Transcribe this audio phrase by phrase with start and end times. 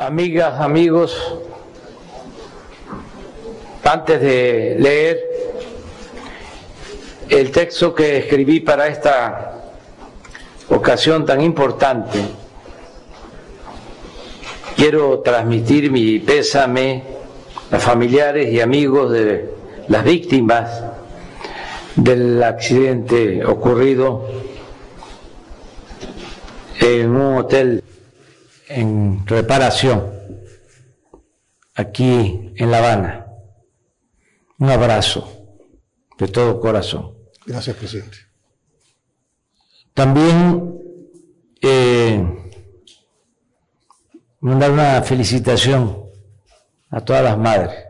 [0.00, 1.34] amigas, amigos,
[3.84, 5.20] antes de leer
[7.28, 9.62] el texto que escribí para esta
[10.68, 12.20] ocasión tan importante,
[14.76, 17.02] quiero transmitir mi pésame
[17.70, 19.54] a familiares y amigos de
[19.88, 20.82] las víctimas
[21.94, 24.28] del accidente ocurrido
[26.80, 27.82] en un hotel
[28.68, 30.12] en reparación
[31.74, 33.26] aquí en La Habana.
[34.58, 35.46] Un abrazo
[36.18, 37.14] de todo corazón.
[37.44, 38.18] Gracias, presidente.
[39.92, 40.78] También
[41.60, 42.52] eh,
[44.40, 46.04] mandar una felicitación
[46.90, 47.84] a todas las madres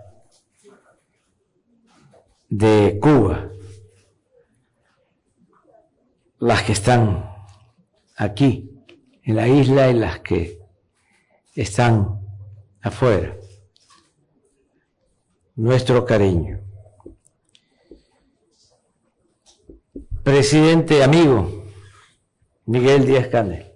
[2.48, 3.48] de Cuba,
[6.38, 7.28] las que están
[8.16, 8.70] aquí
[9.22, 10.65] en la isla y las que
[11.62, 12.20] están
[12.82, 13.36] afuera.
[15.54, 16.60] Nuestro cariño.
[20.22, 21.64] Presidente amigo
[22.66, 23.72] Miguel Díaz Canel.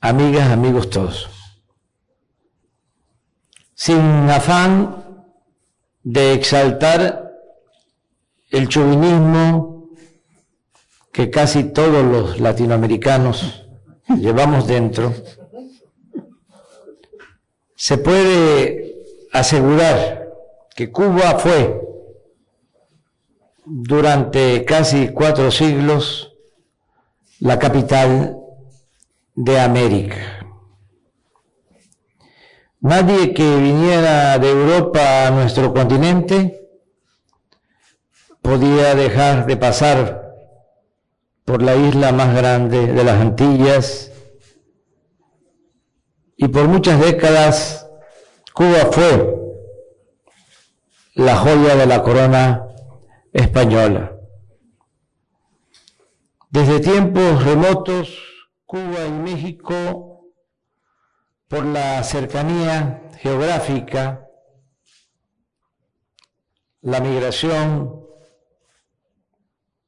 [0.00, 1.30] Amigas, amigos todos.
[3.74, 5.24] Sin afán
[6.02, 7.32] de exaltar
[8.50, 9.90] el chauvinismo
[11.12, 13.66] que casi todos los latinoamericanos
[14.08, 15.14] llevamos dentro,
[17.86, 18.96] se puede
[19.32, 20.28] asegurar
[20.74, 21.80] que Cuba fue
[23.64, 26.34] durante casi cuatro siglos
[27.38, 28.40] la capital
[29.36, 30.16] de América.
[32.80, 36.68] Nadie que viniera de Europa a nuestro continente
[38.42, 40.34] podía dejar de pasar
[41.44, 44.10] por la isla más grande de las Antillas
[46.36, 47.88] y por muchas décadas
[48.52, 49.34] Cuba fue
[51.14, 52.68] la joya de la corona
[53.32, 54.12] española.
[56.50, 58.18] Desde tiempos remotos,
[58.64, 60.30] Cuba y México,
[61.48, 64.26] por la cercanía geográfica,
[66.82, 68.06] la migración,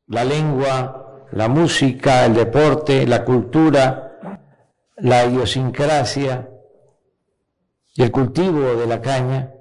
[0.06, 4.07] la lengua, la música, el deporte, la cultura,
[5.00, 6.50] la idiosincrasia
[7.94, 9.52] y el cultivo de la caña,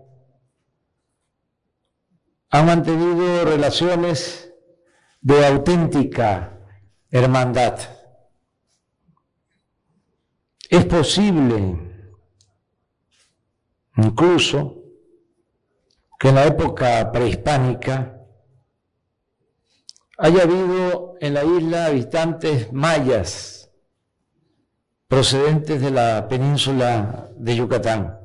[2.50, 4.54] han mantenido relaciones
[5.22, 6.60] de auténtica
[7.10, 7.80] hermandad.
[10.70, 11.80] Es posible
[13.96, 14.84] incluso
[16.20, 18.22] que en la época prehispánica
[20.18, 23.57] haya habido en la isla habitantes mayas
[25.08, 28.20] procedentes de la península de Yucatán,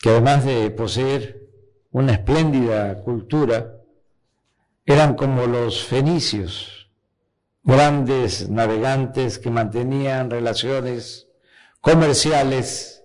[0.00, 1.48] que además de poseer
[1.90, 3.72] una espléndida cultura,
[4.84, 6.90] eran como los fenicios,
[7.62, 11.28] grandes navegantes que mantenían relaciones
[11.80, 12.96] comerciales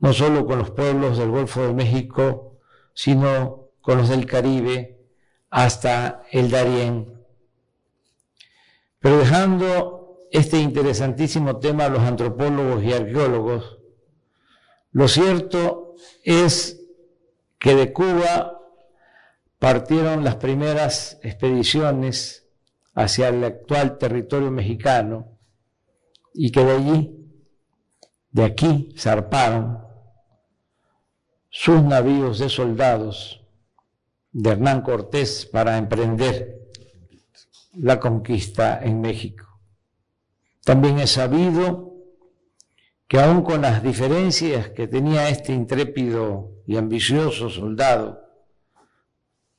[0.00, 2.58] no solo con los pueblos del Golfo de México,
[2.94, 4.98] sino con los del Caribe
[5.50, 7.24] hasta el Darién.
[9.00, 9.97] Pero dejando
[10.30, 13.78] este interesantísimo tema a los antropólogos y arqueólogos,
[14.92, 15.94] lo cierto
[16.24, 16.80] es
[17.58, 18.58] que de Cuba
[19.58, 22.46] partieron las primeras expediciones
[22.94, 25.38] hacia el actual territorio mexicano
[26.34, 27.30] y que de allí,
[28.30, 29.78] de aquí, zarparon
[31.50, 33.44] sus navíos de soldados
[34.32, 36.68] de Hernán Cortés para emprender
[37.74, 39.47] la conquista en México.
[40.68, 41.94] También es sabido
[43.06, 48.20] que aun con las diferencias que tenía este intrépido y ambicioso soldado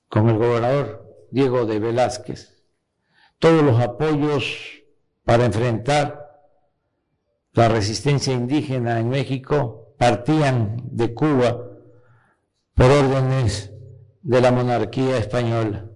[0.07, 2.63] con el gobernador Diego de Velázquez,
[3.39, 4.83] todos los apoyos
[5.25, 6.43] para enfrentar
[7.53, 11.59] la resistencia indígena en México partían de Cuba
[12.75, 13.73] por órdenes
[14.21, 15.88] de la monarquía española.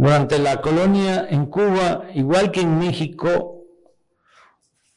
[0.00, 3.66] Durante la colonia en Cuba, igual que en México,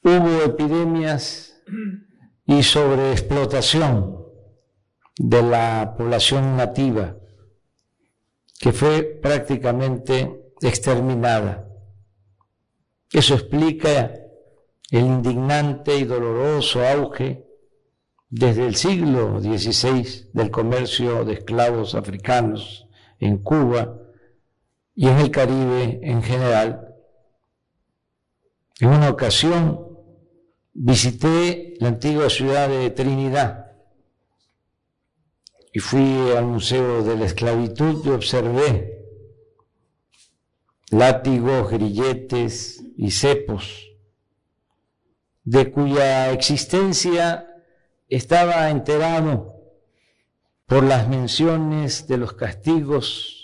[0.01, 1.61] hubo epidemias
[2.45, 4.25] y sobreexplotación
[5.17, 7.17] de la población nativa,
[8.57, 11.67] que fue prácticamente exterminada.
[13.11, 14.09] Eso explica
[14.89, 17.45] el indignante y doloroso auge
[18.29, 22.87] desde el siglo XVI del comercio de esclavos africanos
[23.19, 23.99] en Cuba
[24.95, 26.95] y en el Caribe en general.
[28.79, 29.97] En una ocasión,
[30.73, 33.71] visité la antigua ciudad de Trinidad
[35.71, 38.93] y fui al Museo de la Esclavitud y observé
[40.89, 43.91] látigos, grilletes y cepos,
[45.43, 47.47] de cuya existencia
[48.07, 49.55] estaba enterado
[50.67, 53.42] por las menciones de los castigos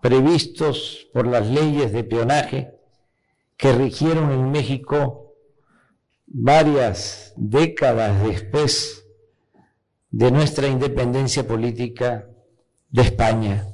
[0.00, 2.74] previstos por las leyes de peonaje
[3.56, 5.34] que rigieron en México
[6.26, 9.04] varias décadas después
[10.10, 12.28] de nuestra independencia política
[12.90, 13.66] de España.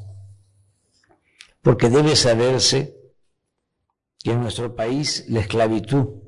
[1.62, 2.97] Porque debe saberse
[4.23, 6.23] que en nuestro país la esclavitud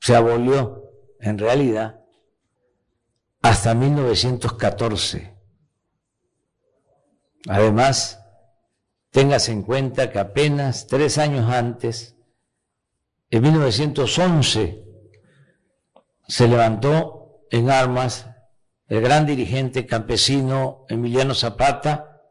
[0.00, 2.00] se abolió en realidad
[3.42, 5.36] hasta 1914.
[7.48, 8.19] Además,
[9.10, 12.16] téngase en cuenta que apenas tres años antes,
[13.30, 14.84] en 1911,
[16.26, 18.26] se levantó en armas
[18.86, 22.22] el gran dirigente campesino Emiliano Zapata,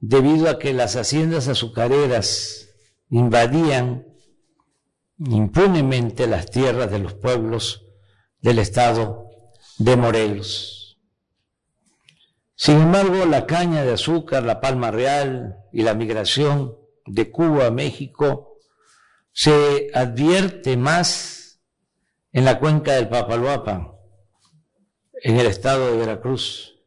[0.00, 2.68] debido a que las haciendas azucareras
[3.10, 4.06] invadían
[5.18, 7.86] impunemente las tierras de los pueblos
[8.40, 9.30] del estado
[9.78, 10.77] de Morelos.
[12.60, 16.76] Sin embargo, la caña de azúcar, la palma real y la migración
[17.06, 18.58] de Cuba a México
[19.30, 21.60] se advierte más
[22.32, 23.92] en la cuenca del Papaloapan,
[25.22, 26.80] en el estado de Veracruz.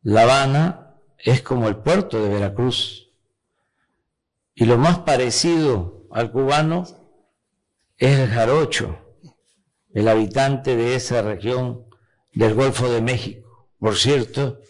[0.00, 3.12] La Habana es como el puerto de Veracruz.
[4.54, 6.84] Y lo más parecido al cubano
[7.98, 8.98] es el jarocho,
[9.92, 11.84] el habitante de esa región
[12.32, 13.49] del Golfo de México.
[13.80, 14.60] Por cierto,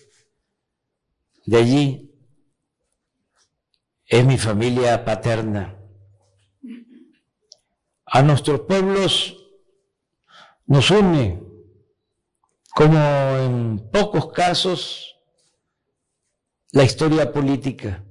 [1.44, 2.14] de allí
[4.06, 5.76] es mi familia paterna.
[8.06, 9.36] A nuestros pueblos
[10.66, 11.42] nos une
[12.72, 15.16] como en pocos casos,
[16.70, 18.04] la historia política.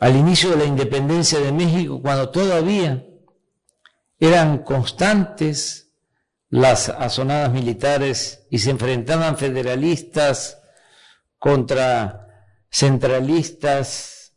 [0.00, 3.06] Al inicio de la independencia de México, cuando todavía
[4.18, 5.87] eran constantes
[6.50, 10.58] las azonadas militares y se enfrentaban federalistas
[11.38, 12.26] contra
[12.70, 14.34] centralistas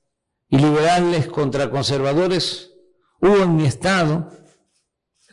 [0.49, 2.71] y liberales contra conservadores,
[3.21, 4.31] hubo en mi estado,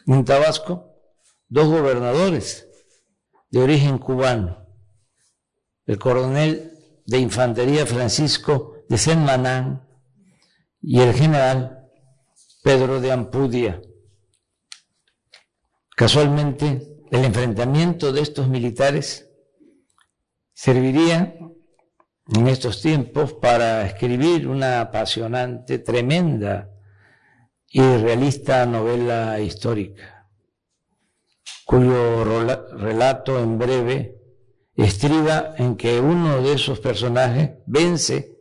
[0.07, 0.95] en Tabasco,
[1.49, 2.69] dos gobernadores
[3.51, 4.67] de origen cubano,
[5.87, 6.73] el coronel
[7.07, 9.89] de infantería Francisco de Senmanán
[10.81, 11.91] y el general
[12.63, 13.81] Pedro de Ampudia.
[15.99, 19.29] Casualmente, el enfrentamiento de estos militares
[20.55, 21.37] serviría
[22.37, 26.71] en estos tiempos para escribir una apasionante, tremenda
[27.67, 30.31] y realista novela histórica
[31.65, 34.23] cuyo relato en breve
[34.77, 38.39] estriba en que uno de esos personajes vence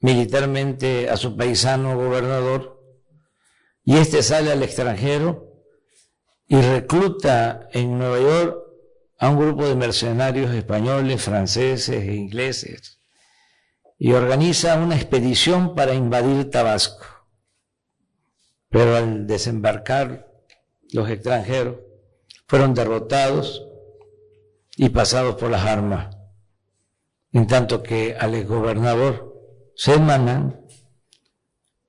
[0.00, 2.82] militarmente a su paisano gobernador
[3.84, 5.47] y éste sale al extranjero
[6.48, 8.58] y recluta en Nueva York
[9.18, 12.98] a un grupo de mercenarios españoles, franceses e ingleses
[13.98, 17.04] y organiza una expedición para invadir Tabasco.
[18.70, 20.30] Pero al desembarcar
[20.92, 21.76] los extranjeros,
[22.46, 23.66] fueron derrotados
[24.76, 26.16] y pasados por las armas,
[27.32, 29.34] en tanto que al gobernador
[29.74, 30.64] Semanan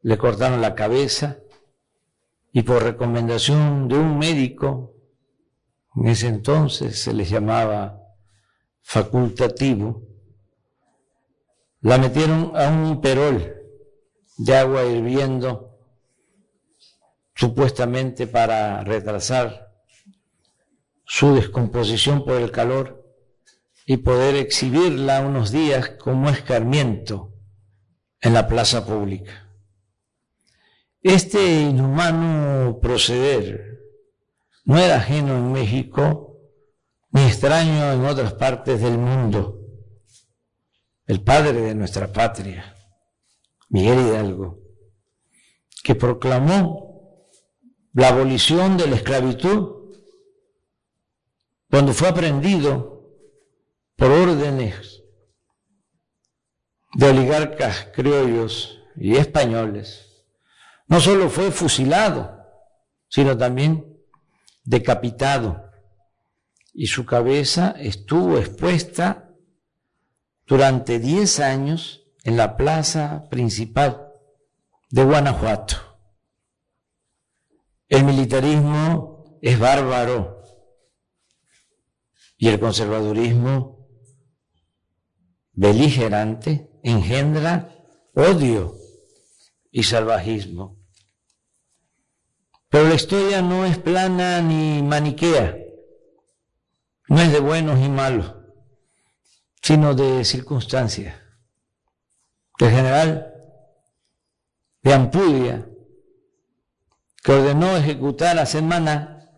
[0.01, 1.39] le cortaron la cabeza
[2.51, 4.95] y por recomendación de un médico,
[5.95, 8.01] en ese entonces se les llamaba
[8.81, 10.03] facultativo,
[11.81, 13.55] la metieron a un perol
[14.37, 15.77] de agua hirviendo,
[17.35, 19.71] supuestamente para retrasar
[21.05, 23.05] su descomposición por el calor
[23.85, 27.33] y poder exhibirla unos días como escarmiento
[28.21, 29.48] en la plaza pública.
[31.01, 33.79] Este inhumano proceder
[34.65, 36.37] no era ajeno en México
[37.11, 39.61] ni extraño en otras partes del mundo.
[41.05, 42.75] El padre de nuestra patria,
[43.69, 44.59] Miguel Hidalgo,
[45.83, 47.29] que proclamó
[47.93, 49.95] la abolición de la esclavitud
[51.69, 52.99] cuando fue aprendido
[53.95, 55.01] por órdenes
[56.93, 60.08] de oligarcas criollos y españoles,
[60.89, 62.46] no solo fue fusilado,
[63.08, 63.86] sino también
[64.63, 65.69] decapitado
[66.74, 69.29] y su cabeza estuvo expuesta
[70.46, 74.12] durante 10 años en la plaza principal
[74.89, 75.77] de Guanajuato.
[77.88, 80.41] El militarismo es bárbaro
[82.38, 83.88] y el conservadurismo
[85.53, 87.75] beligerante engendra
[88.15, 88.75] odio
[89.72, 90.78] y salvajismo.
[92.69, 95.57] Pero la historia no es plana ni maniquea,
[97.07, 98.35] no es de buenos y malos,
[99.61, 101.15] sino de circunstancias.
[102.59, 103.33] El general
[104.83, 105.67] de Ampudia,
[107.23, 109.29] que ordenó ejecutar a Semana,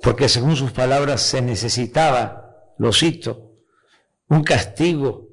[0.00, 3.56] porque según sus palabras se necesitaba, lo cito,
[4.28, 5.26] un castigo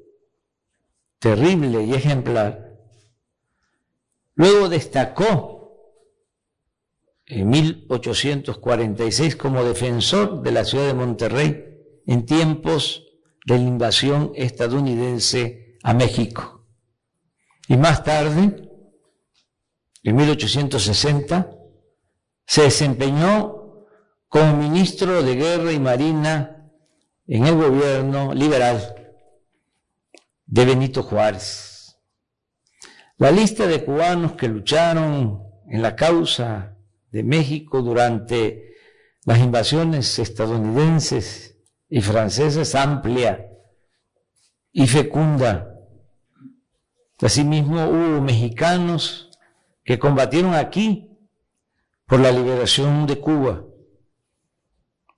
[1.20, 2.76] terrible y ejemplar.
[4.34, 5.55] Luego destacó
[7.26, 11.64] en 1846 como defensor de la ciudad de Monterrey
[12.06, 13.04] en tiempos
[13.44, 16.64] de la invasión estadounidense a México.
[17.68, 18.70] Y más tarde,
[20.02, 21.50] en 1860,
[22.46, 23.86] se desempeñó
[24.28, 26.70] como ministro de Guerra y Marina
[27.26, 28.94] en el gobierno liberal
[30.46, 31.98] de Benito Juárez.
[33.18, 36.75] La lista de cubanos que lucharon en la causa
[37.16, 38.74] de México durante
[39.24, 41.56] las invasiones estadounidenses
[41.88, 43.48] y francesas amplia
[44.70, 45.80] y fecunda.
[47.22, 49.30] Asimismo hubo mexicanos
[49.82, 51.10] que combatieron aquí
[52.04, 53.64] por la liberación de Cuba.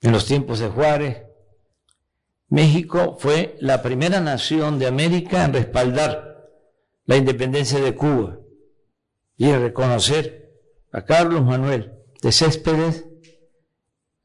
[0.01, 1.25] En los tiempos de Juárez,
[2.49, 6.49] México fue la primera nación de América en respaldar
[7.07, 8.39] la independencia de Cuba
[9.37, 10.48] y en reconocer
[10.93, 11.93] a Carlos Manuel
[12.23, 13.07] de Céspedes,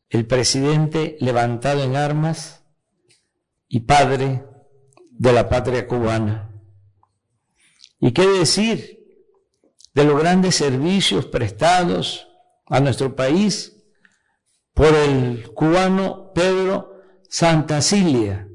[0.10, 2.64] el presidente levantado en armas
[3.68, 4.46] y padre
[5.12, 6.52] de la patria cubana.
[8.00, 9.00] ¿Y qué decir
[9.94, 12.28] de los grandes servicios prestados
[12.66, 13.84] a nuestro país
[14.74, 18.48] por el cubano Pedro Santa Cilia,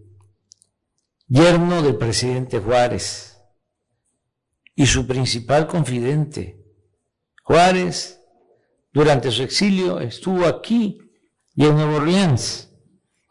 [1.27, 3.38] yerno del presidente Juárez
[4.75, 6.58] y su principal confidente?
[7.49, 8.21] Juárez,
[8.93, 10.99] durante su exilio, estuvo aquí
[11.55, 12.69] y en Nueva Orleans,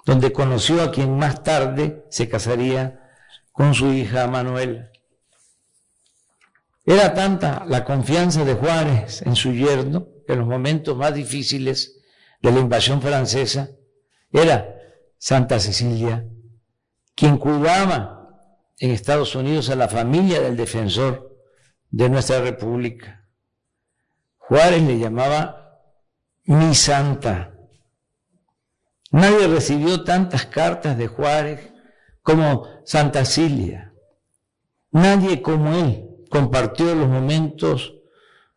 [0.07, 2.99] donde conoció a quien más tarde se casaría
[3.51, 4.89] con su hija Manuel.
[6.83, 11.99] Era tanta la confianza de Juárez en su yerno que en los momentos más difíciles
[12.41, 13.69] de la invasión francesa
[14.31, 14.79] era
[15.19, 16.25] Santa Cecilia
[17.13, 18.29] quien cuidaba
[18.79, 21.37] en Estados Unidos a la familia del defensor
[21.91, 23.26] de nuestra república.
[24.47, 25.81] Juárez le llamaba
[26.45, 27.53] mi santa.
[29.11, 31.71] Nadie recibió tantas cartas de Juárez
[32.21, 33.93] como Santa Cilia.
[34.91, 37.93] Nadie como él compartió los momentos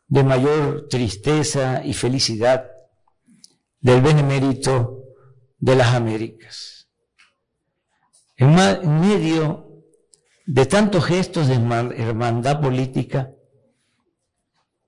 [0.07, 2.71] de mayor tristeza y felicidad
[3.81, 5.05] del benemérito
[5.59, 6.89] de las Américas.
[8.37, 9.85] En medio
[10.47, 13.33] de tantos gestos de hermandad política,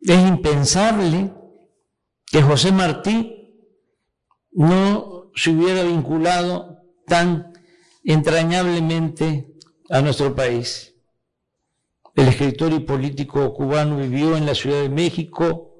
[0.03, 1.33] es impensable
[2.27, 3.55] que José Martí
[4.53, 7.53] no se hubiera vinculado tan
[8.05, 9.55] entrañablemente
[9.89, 10.95] a nuestro país.
[12.15, 15.73] El escritor y político cubano vivió en la Ciudad de México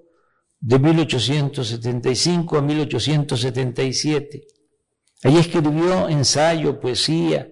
[0.61, 4.47] de 1875 a 1877.
[5.25, 7.51] Allí escribió ensayo, poesía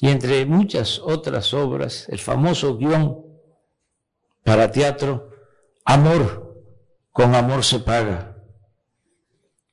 [0.00, 3.24] y entre muchas otras obras el famoso guion
[4.44, 5.37] para teatro
[5.90, 6.54] Amor,
[7.12, 8.36] con amor se paga.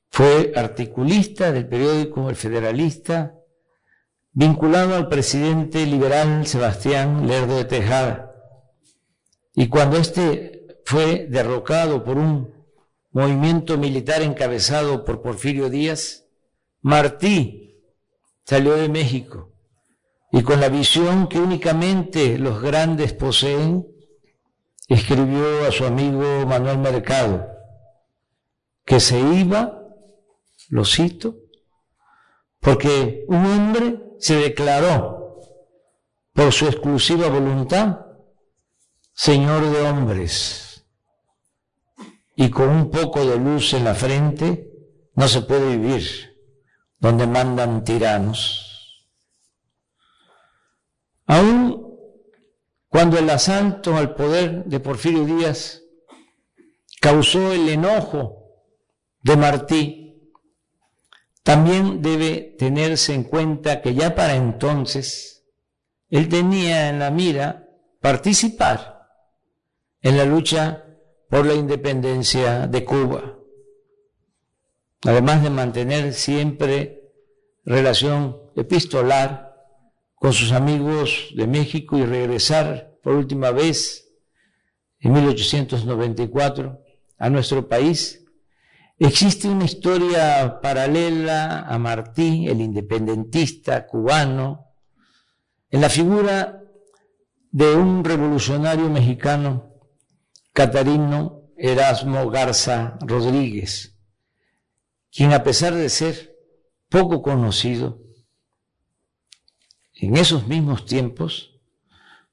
[0.10, 3.36] Fue articulista del periódico El Federalista,
[4.32, 8.32] vinculado al presidente liberal Sebastián Lerdo de Tejada.
[9.56, 12.64] Y cuando éste fue derrocado por un
[13.12, 16.30] movimiento militar encabezado por Porfirio Díaz,
[16.82, 17.84] Martí
[18.46, 19.52] salió de México
[20.32, 23.86] y con la visión que únicamente los grandes poseen,
[24.88, 27.48] escribió a su amigo Manuel Mercado
[28.86, 29.80] que se iba,
[30.70, 31.36] lo cito,
[32.60, 35.42] porque un hombre se declaró
[36.34, 38.06] por su exclusiva voluntad
[39.18, 40.86] Señor de hombres
[42.36, 44.70] y con un poco de luz en la frente
[45.14, 46.36] no se puede vivir
[47.00, 49.08] donde mandan tiranos.
[51.28, 51.65] Aún
[52.96, 55.82] cuando el asalto al poder de Porfirio Díaz
[57.02, 58.54] causó el enojo
[59.22, 60.32] de Martí,
[61.44, 65.46] también debe tenerse en cuenta que ya para entonces
[66.10, 67.68] él tenía en la mira
[68.00, 69.10] participar
[70.00, 70.86] en la lucha
[71.30, 73.40] por la independencia de Cuba.
[75.04, 77.12] además de mantener siempre
[77.66, 79.45] relación epistolar
[80.16, 84.10] con sus amigos de México y regresar por última vez
[85.00, 86.80] en 1894
[87.18, 88.26] a nuestro país,
[88.98, 94.66] existe una historia paralela a Martí, el independentista cubano,
[95.70, 96.64] en la figura
[97.52, 99.74] de un revolucionario mexicano,
[100.54, 103.98] Catarino Erasmo Garza Rodríguez,
[105.12, 106.36] quien a pesar de ser
[106.90, 108.05] poco conocido,
[109.96, 111.60] en esos mismos tiempos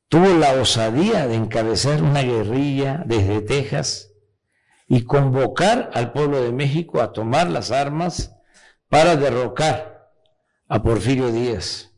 [0.09, 4.13] tuvo la osadía de encabezar una guerrilla desde Texas
[4.87, 8.35] y convocar al pueblo de México a tomar las armas
[8.89, 10.13] para derrocar
[10.69, 11.93] a Porfirio Díaz.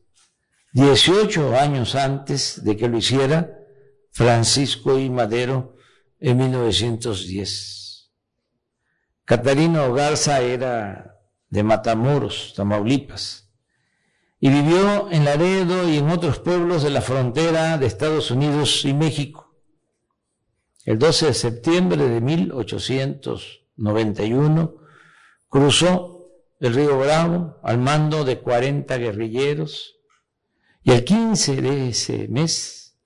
[0.74, 3.58] 18 años antes de que lo hiciera
[4.10, 5.10] Francisco I.
[5.10, 5.76] Madero
[6.20, 8.12] en 1910.
[9.24, 13.43] Catarino Garza era de Matamoros, Tamaulipas,
[14.44, 18.92] y vivió en Laredo y en otros pueblos de la frontera de Estados Unidos y
[18.92, 19.56] México.
[20.84, 24.74] El 12 de septiembre de 1891
[25.48, 26.28] cruzó
[26.60, 29.96] el río Bravo al mando de 40 guerrilleros
[30.82, 32.98] y el 15 de ese mes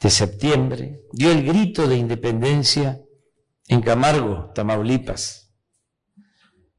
[0.00, 3.00] de septiembre dio el grito de independencia
[3.68, 5.52] en Camargo, Tamaulipas.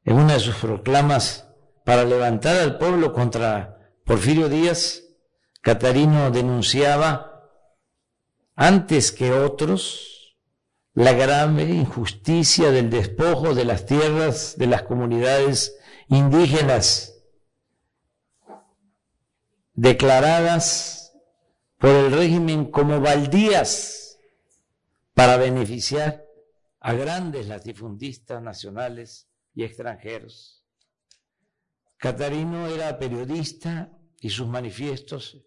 [0.04, 1.48] En una de sus proclamas
[1.84, 5.02] para levantar al pueblo contra Porfirio Díaz,
[5.60, 7.50] Catarino denunciaba
[8.54, 10.36] antes que otros
[10.94, 17.14] la grave injusticia del despojo de las tierras de las comunidades indígenas
[19.74, 21.12] declaradas
[21.78, 24.18] por el régimen como baldías
[25.14, 26.24] para beneficiar
[26.80, 30.61] a grandes latifundistas nacionales y extranjeros.
[32.02, 33.88] Catarino era periodista
[34.20, 35.38] y sus manifiestos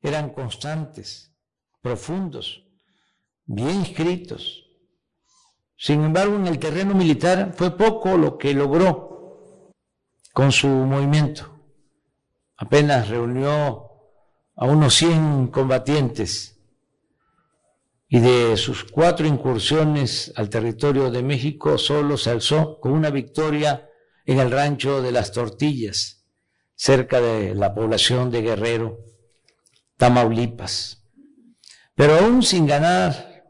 [0.00, 1.34] eran constantes,
[1.82, 2.64] profundos,
[3.44, 4.64] bien escritos.
[5.76, 9.74] Sin embargo, en el terreno militar fue poco lo que logró
[10.32, 11.58] con su movimiento
[12.58, 13.88] apenas reunió
[14.56, 16.58] a unos 100 combatientes
[18.08, 23.87] y de sus cuatro incursiones al territorio de México solo se alzó con una victoria
[24.28, 26.22] en el rancho de las Tortillas,
[26.74, 28.98] cerca de la población de Guerrero,
[29.96, 31.02] Tamaulipas.
[31.94, 33.46] Pero aún sin ganar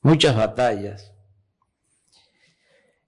[0.00, 1.12] muchas batallas,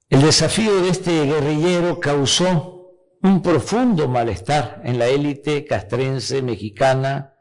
[0.09, 2.91] el desafío de este guerrillero causó
[3.23, 7.37] un profundo malestar en la élite castrense mexicana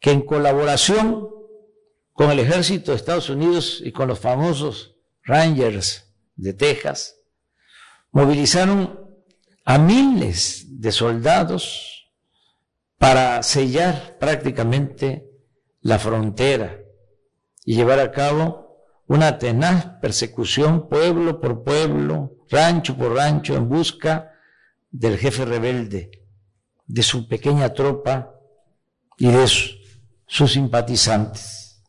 [0.00, 1.28] que en colaboración
[2.12, 7.19] con el ejército de Estados Unidos y con los famosos Rangers de Texas,
[8.12, 8.98] movilizaron
[9.64, 12.08] a miles de soldados
[12.98, 15.30] para sellar prácticamente
[15.80, 16.80] la frontera
[17.64, 24.32] y llevar a cabo una tenaz persecución pueblo por pueblo, rancho por rancho, en busca
[24.90, 26.10] del jefe rebelde,
[26.86, 28.34] de su pequeña tropa
[29.16, 31.82] y de sus simpatizantes.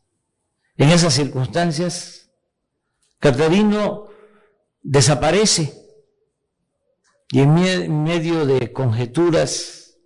[0.76, 2.30] En esas circunstancias,
[3.18, 4.06] Catarino
[4.82, 5.81] desaparece
[7.32, 9.98] y en medio de conjeturas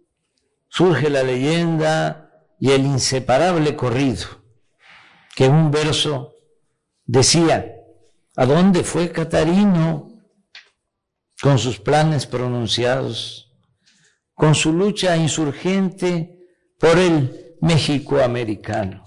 [0.68, 4.26] surge la leyenda y el inseparable corrido,
[5.34, 6.32] que en un verso
[7.04, 7.74] decía,
[8.36, 10.16] ¿a dónde fue Catarino?
[11.42, 13.52] con sus planes pronunciados,
[14.34, 16.38] con su lucha insurgente
[16.78, 19.04] por el México americano.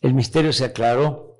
[0.00, 1.36] El misterio se aclaró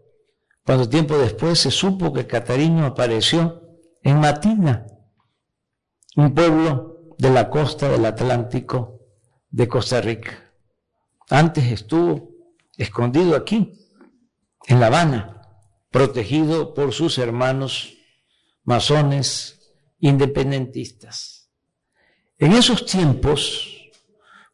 [0.64, 3.62] cuando tiempo después se supo que Catarino apareció
[4.03, 4.87] en Matina,
[6.18, 9.07] un pueblo de la costa del Atlántico
[9.50, 10.50] de Costa Rica.
[11.31, 12.31] Antes estuvo
[12.76, 13.87] escondido aquí,
[14.66, 15.42] en La Habana,
[15.92, 17.94] protegido por sus hermanos
[18.64, 21.50] masones independentistas.
[22.37, 23.88] En esos tiempos,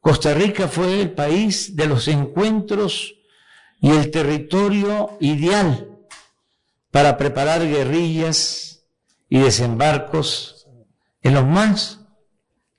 [0.01, 3.15] Costa Rica fue el país de los encuentros
[3.81, 5.97] y el territorio ideal
[6.91, 8.85] para preparar guerrillas
[9.31, 10.64] y desembarcos
[11.25, 12.01] en los más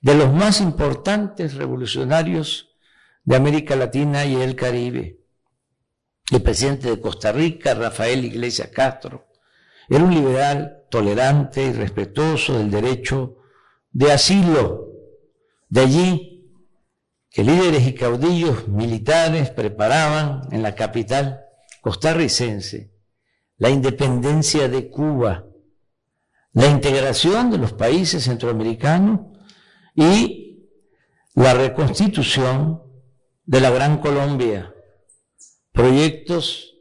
[0.00, 2.70] de los más importantes revolucionarios
[3.24, 5.20] de América Latina y el Caribe.
[6.30, 9.26] El presidente de Costa Rica, Rafael Iglesias Castro,
[9.88, 13.38] era un liberal tolerante y respetuoso del derecho
[13.90, 14.92] de asilo.
[15.68, 16.52] De allí
[17.28, 21.40] que líderes y caudillos militares preparaban en la capital
[21.80, 22.92] costarricense
[23.58, 25.45] la independencia de Cuba,
[26.56, 29.20] la integración de los países centroamericanos
[29.94, 30.70] y
[31.34, 32.82] la reconstitución
[33.44, 34.74] de la Gran Colombia,
[35.72, 36.74] proyectos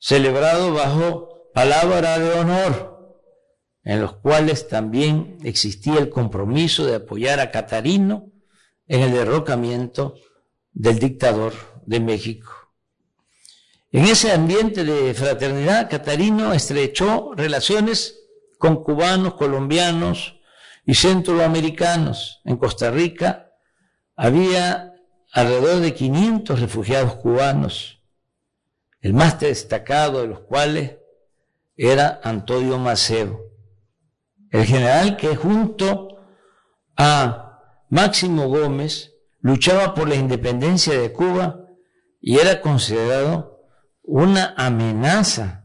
[0.00, 3.16] celebrados bajo palabra de honor,
[3.84, 8.32] en los cuales también existía el compromiso de apoyar a Catarino
[8.88, 10.16] en el derrocamiento
[10.72, 11.52] del dictador
[11.86, 12.50] de México.
[13.92, 18.21] En ese ambiente de fraternidad, Catarino estrechó relaciones
[18.62, 20.36] con cubanos, colombianos
[20.86, 22.40] y centroamericanos.
[22.44, 23.50] En Costa Rica
[24.14, 24.94] había
[25.32, 28.04] alrededor de 500 refugiados cubanos,
[29.00, 30.98] el más destacado de los cuales
[31.76, 33.40] era Antonio Maceo,
[34.52, 36.20] el general que junto
[36.96, 37.58] a
[37.90, 41.66] Máximo Gómez luchaba por la independencia de Cuba
[42.20, 43.66] y era considerado
[44.04, 45.64] una amenaza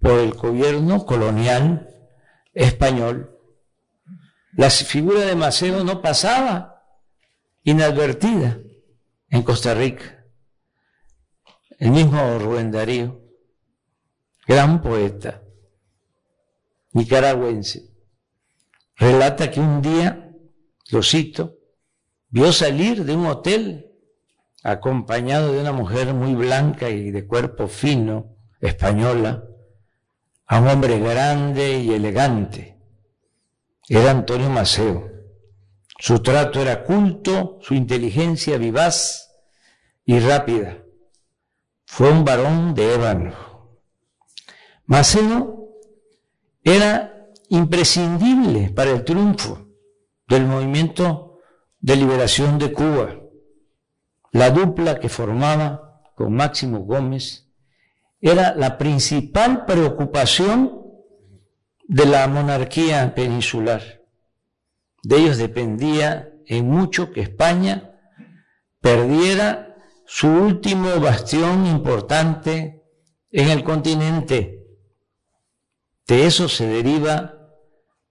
[0.00, 1.90] por el gobierno colonial
[2.52, 3.38] español.
[4.54, 6.84] La figura de Maceo no pasaba
[7.62, 8.58] inadvertida
[9.30, 10.26] en Costa Rica.
[11.78, 13.20] El mismo Rubén Darío,
[14.46, 15.42] gran poeta,
[16.92, 17.90] nicaragüense,
[18.96, 20.30] relata que un día,
[20.90, 21.58] lo cito,
[22.28, 23.92] vio salir de un hotel
[24.62, 29.44] acompañado de una mujer muy blanca y de cuerpo fino, española,
[30.46, 32.78] a un hombre grande y elegante.
[33.88, 35.10] Era Antonio Maceo.
[35.98, 39.30] Su trato era culto, su inteligencia vivaz
[40.04, 40.78] y rápida.
[41.86, 43.34] Fue un varón de ébano.
[44.86, 45.68] Maceo
[46.64, 49.68] era imprescindible para el triunfo
[50.26, 51.38] del movimiento
[51.80, 53.16] de liberación de Cuba.
[54.30, 57.41] La dupla que formaba con Máximo Gómez
[58.22, 60.80] era la principal preocupación
[61.88, 63.82] de la monarquía peninsular.
[65.02, 67.98] De ellos dependía en mucho que España
[68.80, 72.84] perdiera su último bastión importante
[73.32, 74.66] en el continente.
[76.06, 77.38] De eso se deriva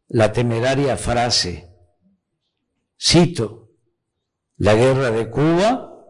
[0.10, 1.70] la temeraria frase,
[3.00, 3.70] cito,
[4.58, 6.06] la guerra de Cuba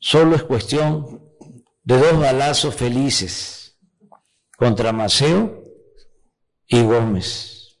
[0.00, 1.27] solo es cuestión
[1.88, 3.78] de dos balazos felices
[4.58, 5.64] contra Maceo
[6.66, 7.78] y Gómez.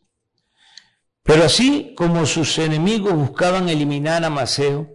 [1.22, 4.88] Pero así como sus enemigos buscaban eliminar a Maceo,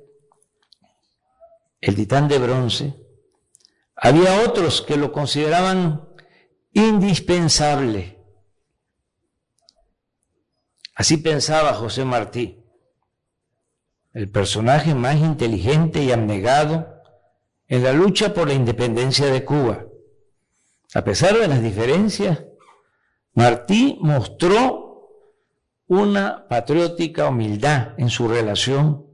[1.80, 2.96] el titán de bronce,
[3.96, 6.10] había otros que lo consideraban
[6.72, 8.18] indispensable.
[10.96, 12.66] Así pensaba José Martí,
[14.12, 16.94] el personaje más inteligente y abnegado
[17.74, 19.88] en la lucha por la independencia de Cuba.
[20.94, 22.44] A pesar de las diferencias,
[23.34, 25.10] Martí mostró
[25.88, 29.08] una patriótica humildad en su relación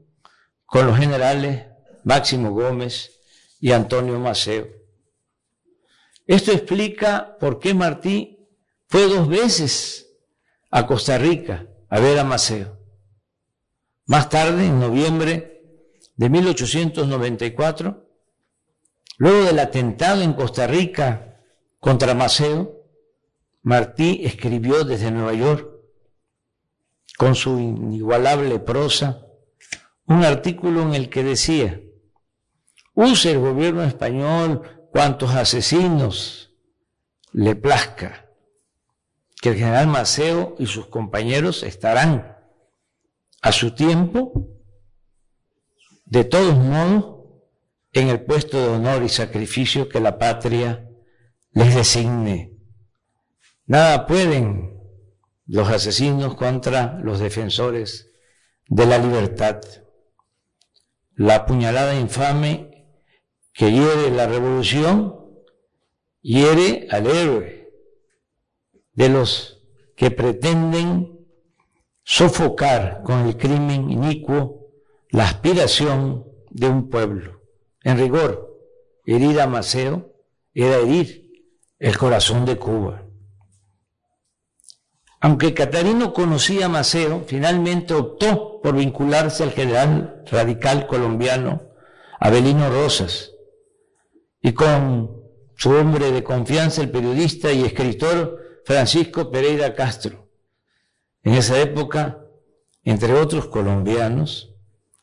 [0.66, 1.68] con los generales
[2.04, 3.18] Máximo Gómez
[3.60, 4.68] y Antonio Maceo.
[6.26, 8.46] Esto explica por qué Martí
[8.88, 10.06] fue dos veces
[10.70, 12.78] a Costa Rica a ver a Maceo.
[14.04, 15.62] Más tarde, en noviembre
[16.16, 18.09] de 1894,
[19.20, 21.42] Luego del atentado en Costa Rica
[21.78, 22.86] contra Maceo,
[23.60, 25.70] Martí escribió desde Nueva York,
[27.18, 29.26] con su inigualable prosa,
[30.06, 31.82] un artículo en el que decía,
[32.94, 36.54] use el gobierno español cuantos asesinos
[37.32, 38.26] le plazca,
[39.42, 42.38] que el general Maceo y sus compañeros estarán
[43.42, 44.48] a su tiempo,
[46.06, 47.19] de todos modos,
[47.92, 50.88] en el puesto de honor y sacrificio que la patria
[51.52, 52.56] les designe.
[53.66, 54.78] Nada pueden
[55.46, 58.10] los asesinos contra los defensores
[58.68, 59.60] de la libertad.
[61.14, 62.86] La puñalada infame
[63.52, 65.16] que hiere la revolución
[66.20, 67.72] hiere al héroe
[68.92, 69.62] de los
[69.96, 71.26] que pretenden
[72.04, 74.72] sofocar con el crimen inicuo
[75.10, 77.39] la aspiración de un pueblo.
[77.82, 78.58] En rigor,
[79.04, 80.14] herir a Maceo
[80.52, 81.32] era herir
[81.78, 83.02] el corazón de Cuba.
[85.20, 91.62] Aunque Catarino conocía a Maceo, finalmente optó por vincularse al general radical colombiano
[92.18, 93.32] Abelino Rosas
[94.42, 95.20] y con
[95.56, 100.30] su hombre de confianza, el periodista y escritor Francisco Pereira Castro.
[101.22, 102.24] En esa época,
[102.82, 104.49] entre otros colombianos,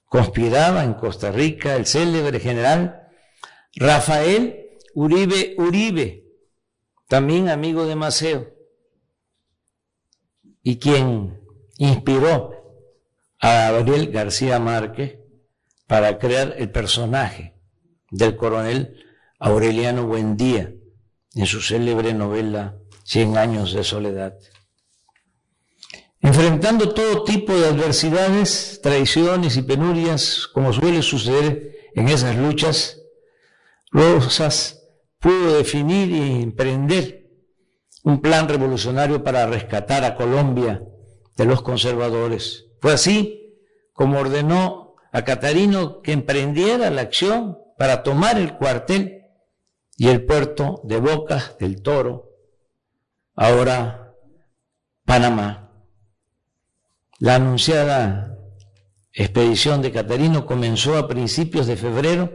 [0.08, 3.08] conspiraba en Costa Rica el célebre general
[3.76, 6.26] Rafael Uribe Uribe,
[7.08, 8.54] también amigo de Maceo.
[10.64, 11.40] y quien
[11.78, 12.52] inspiró
[13.40, 15.20] a Gabriel García Márquez
[15.86, 17.54] para crear el personaje
[18.12, 19.06] del coronel
[19.40, 20.74] Aureliano Buendía
[21.36, 24.38] en su célebre novela Cien años de soledad.
[26.28, 33.02] Enfrentando todo tipo de adversidades, traiciones y penurias, como suele suceder en esas luchas,
[33.92, 34.84] Rosas
[35.20, 37.32] pudo definir y emprender
[38.04, 40.84] un plan revolucionario para rescatar a Colombia
[41.38, 42.66] de los conservadores.
[42.82, 43.64] Fue así
[43.94, 49.22] como ordenó a Catarino que emprendiera la acción para tomar el cuartel
[49.96, 52.34] y el puerto de Bocas del Toro,
[53.34, 54.14] ahora
[55.06, 55.67] Panamá.
[57.20, 58.38] La anunciada
[59.12, 62.32] expedición de Catarino comenzó a principios de febrero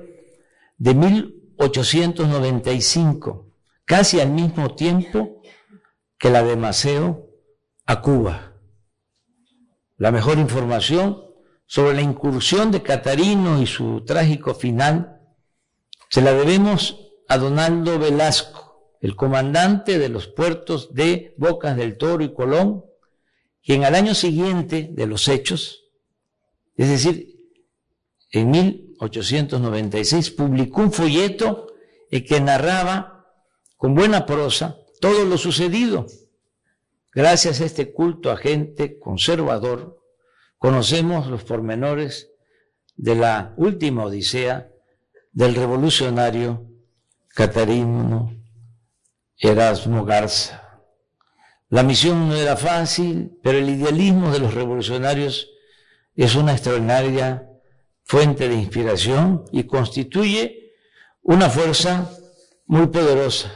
[0.76, 3.46] de 1895,
[3.84, 5.40] casi al mismo tiempo
[6.18, 7.28] que la de Maceo
[7.86, 8.54] a Cuba.
[9.98, 11.26] La mejor información
[11.66, 15.20] sobre la incursión de Catarino y su trágico final
[16.08, 22.24] se la debemos a Donaldo Velasco, el comandante de los puertos de Bocas del Toro
[22.24, 22.86] y Colón,
[23.64, 25.84] quien al año siguiente de los hechos,
[26.76, 27.32] es decir,
[28.30, 31.66] en 1896, publicó un folleto
[32.10, 33.26] en que narraba
[33.76, 36.06] con buena prosa todo lo sucedido.
[37.12, 40.00] Gracias a este culto agente conservador,
[40.56, 42.30] conocemos los pormenores
[42.96, 44.70] de la última odisea
[45.32, 46.66] del revolucionario
[47.28, 48.34] Catarino
[49.36, 50.61] Erasmo Garza.
[51.72, 55.48] La misión no era fácil, pero el idealismo de los revolucionarios
[56.14, 57.48] es una extraordinaria
[58.02, 60.74] fuente de inspiración y constituye
[61.22, 62.10] una fuerza
[62.66, 63.50] muy poderosa.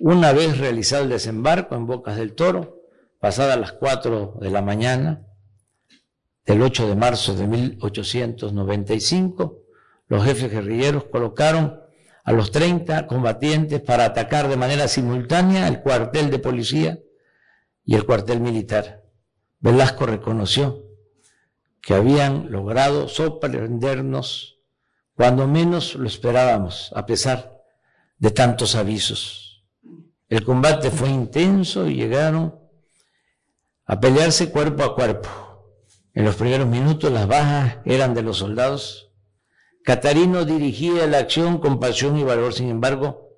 [0.00, 2.80] Una vez realizado el desembarco en Bocas del Toro,
[3.20, 5.24] pasadas las 4 de la mañana
[6.44, 9.62] del 8 de marzo de 1895,
[10.08, 11.83] los jefes guerrilleros colocaron
[12.24, 16.98] a los 30 combatientes para atacar de manera simultánea el cuartel de policía
[17.84, 19.04] y el cuartel militar.
[19.60, 20.84] Velasco reconoció
[21.82, 24.58] que habían logrado sorprendernos
[25.14, 27.62] cuando menos lo esperábamos, a pesar
[28.18, 29.64] de tantos avisos.
[30.28, 32.58] El combate fue intenso y llegaron
[33.84, 35.28] a pelearse cuerpo a cuerpo.
[36.14, 39.13] En los primeros minutos las bajas eran de los soldados
[39.84, 43.28] Catarino dirigía la acción con pasión y valor, sin embargo,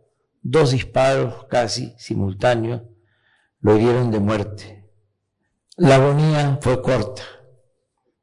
[0.43, 2.83] dos disparos casi simultáneos
[3.59, 4.89] lo hirieron de muerte.
[5.77, 7.23] La agonía fue corta.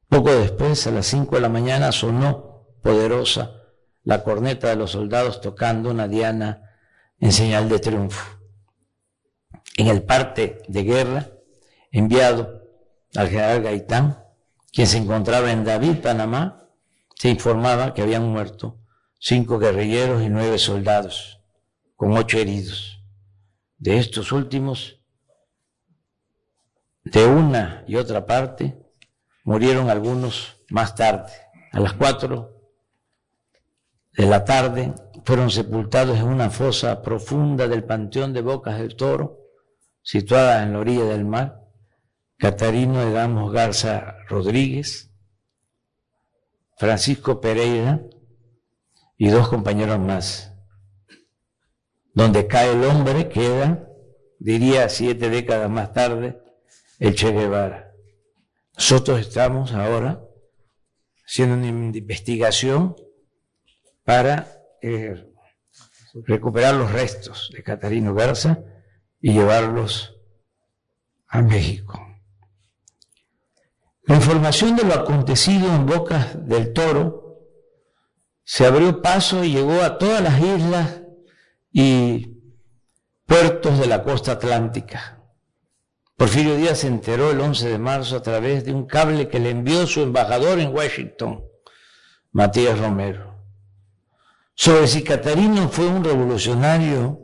[0.07, 3.51] Poco después, a las cinco de la mañana, sonó poderosa
[4.03, 6.77] la corneta de los soldados tocando una diana
[7.19, 8.39] en señal de triunfo.
[9.75, 11.27] En el parte de guerra
[11.91, 12.61] enviado
[13.15, 14.23] al general Gaitán,
[14.71, 16.62] quien se encontraba en David, Panamá,
[17.23, 18.81] se informaba que habían muerto
[19.17, 21.39] cinco guerrilleros y nueve soldados,
[21.95, 23.01] con ocho heridos.
[23.77, 24.99] De estos últimos,
[27.05, 28.77] de una y otra parte,
[29.45, 31.31] murieron algunos más tarde.
[31.71, 32.59] A las cuatro
[34.11, 39.39] de la tarde fueron sepultados en una fosa profunda del Panteón de Bocas del Toro,
[40.01, 41.61] situada en la orilla del mar,
[42.37, 45.12] Catarino Edamos Garza Rodríguez,
[46.77, 48.01] Francisco Pereira
[49.17, 50.53] y dos compañeros más.
[52.13, 53.87] Donde cae el hombre queda,
[54.39, 56.39] diría siete décadas más tarde,
[56.99, 57.91] el Che Guevara.
[58.75, 60.21] Nosotros estamos ahora
[61.25, 62.95] haciendo una investigación
[64.03, 64.47] para
[64.81, 65.31] eh,
[66.25, 68.59] recuperar los restos de Catarino Garza
[69.19, 70.15] y llevarlos
[71.27, 72.02] a México.
[74.05, 77.39] La información de lo acontecido en Bocas del Toro
[78.43, 81.01] se abrió paso y llegó a todas las islas
[81.71, 82.37] y
[83.25, 85.21] puertos de la costa atlántica.
[86.17, 89.51] Porfirio Díaz se enteró el 11 de marzo a través de un cable que le
[89.51, 91.41] envió su embajador en Washington,
[92.33, 93.41] Matías Romero,
[94.53, 97.19] sobre si Catarino fue un revolucionario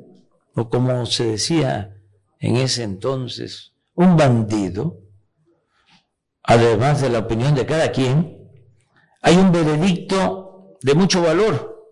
[0.56, 1.98] o como se decía
[2.39, 5.09] en ese entonces, un bandido
[6.50, 8.50] además de la opinión de cada quien,
[9.22, 11.86] hay un veredicto de mucho valor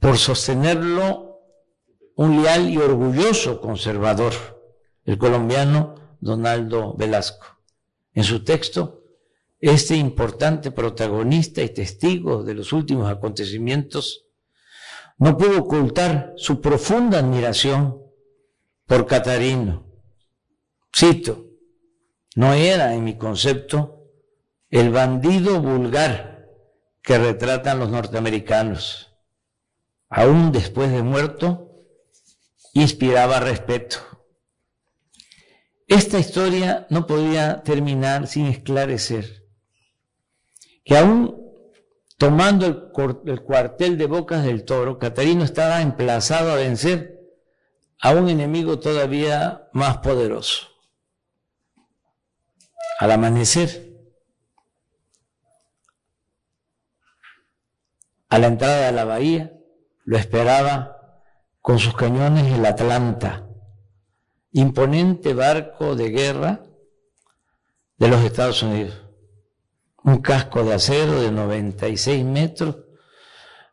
[0.00, 1.38] por sostenerlo
[2.16, 4.32] un leal y orgulloso conservador,
[5.04, 7.46] el colombiano Donaldo Velasco.
[8.12, 9.04] En su texto,
[9.60, 14.24] este importante protagonista y testigo de los últimos acontecimientos
[15.18, 18.02] no pudo ocultar su profunda admiración
[18.84, 19.86] por Catarino.
[20.92, 21.45] Cito,
[22.36, 24.04] no era, en mi concepto,
[24.68, 26.46] el bandido vulgar
[27.02, 29.14] que retratan los norteamericanos.
[30.08, 31.82] Aún después de muerto,
[32.74, 33.96] inspiraba respeto.
[35.88, 39.44] Esta historia no podía terminar sin esclarecer
[40.84, 41.42] que aún
[42.18, 47.18] tomando el, cuartel de Bocas del Toro, Catarino estaba emplazado a vencer
[47.98, 50.75] a un enemigo todavía más poderoso.
[52.98, 53.86] Al amanecer,
[58.28, 59.52] a la entrada de la bahía,
[60.04, 60.96] lo esperaba
[61.60, 63.48] con sus cañones el Atlanta,
[64.52, 66.64] imponente barco de guerra
[67.98, 69.02] de los Estados Unidos.
[70.04, 72.76] Un casco de acero de 96 metros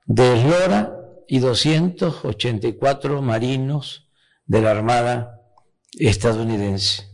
[0.05, 4.09] de eslora y 284 marinos
[4.45, 5.39] de la Armada
[5.93, 7.12] estadounidense.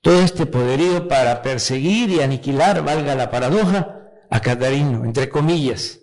[0.00, 3.96] Todo este poderío para perseguir y aniquilar, valga la paradoja,
[4.30, 6.00] a Catarino, entre comillas,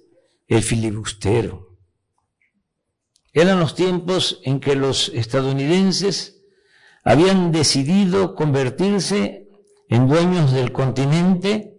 [0.48, 1.78] el filibustero.
[3.34, 6.44] Eran los tiempos en que los estadounidenses
[7.04, 9.48] habían decidido convertirse
[9.90, 11.78] en dueños del continente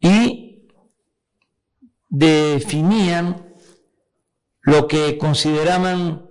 [0.00, 0.66] y
[2.08, 3.54] definían
[4.62, 6.30] lo que consideraban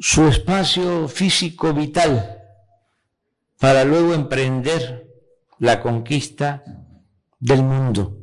[0.00, 2.41] su espacio físico vital
[3.62, 5.06] para luego emprender
[5.60, 6.64] la conquista
[7.38, 8.18] del mundo.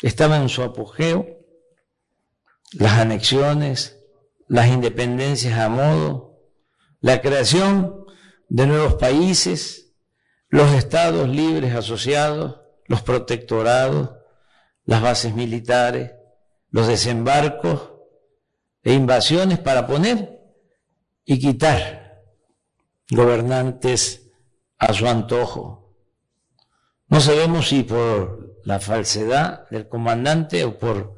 [0.00, 1.26] Estaba en su apogeo
[2.72, 4.02] las anexiones,
[4.46, 6.40] las independencias a modo,
[7.00, 8.06] la creación
[8.48, 9.92] de nuevos países,
[10.48, 14.12] los estados libres asociados, los protectorados,
[14.86, 16.12] las bases militares,
[16.70, 17.92] los desembarcos
[18.82, 20.40] e invasiones para poner
[21.26, 22.07] y quitar
[23.10, 24.30] gobernantes
[24.78, 25.94] a su antojo.
[27.08, 31.16] No sabemos si por la falsedad del comandante o por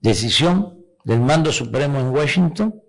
[0.00, 2.82] decisión del mando supremo en Washington,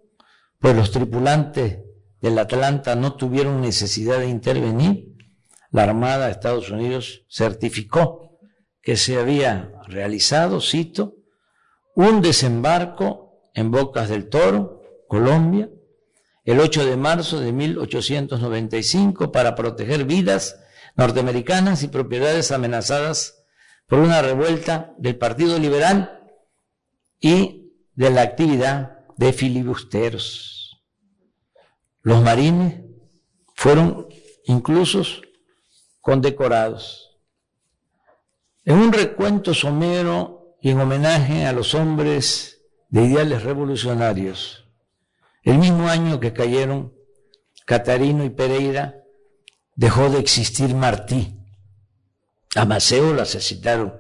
[0.59, 1.79] pues los tripulantes
[2.21, 5.15] del Atlanta no tuvieron necesidad de intervenir.
[5.71, 8.39] La Armada de Estados Unidos certificó
[8.81, 11.15] que se había realizado, cito,
[11.95, 15.69] un desembarco en Bocas del Toro, Colombia,
[16.45, 20.59] el 8 de marzo de 1895 para proteger vidas
[20.95, 23.43] norteamericanas y propiedades amenazadas
[23.87, 26.23] por una revuelta del Partido Liberal
[27.19, 30.81] y de la actividad de filibusteros.
[32.01, 32.81] Los marines
[33.55, 34.07] fueron
[34.45, 35.01] incluso
[36.01, 37.17] condecorados.
[38.63, 44.64] En un recuento somero y en homenaje a los hombres de ideales revolucionarios,
[45.45, 46.93] el mismo año que cayeron
[47.65, 49.03] Catarino y Pereira,
[49.75, 51.35] dejó de existir Martí.
[52.55, 53.93] A Maceo lo asesinaron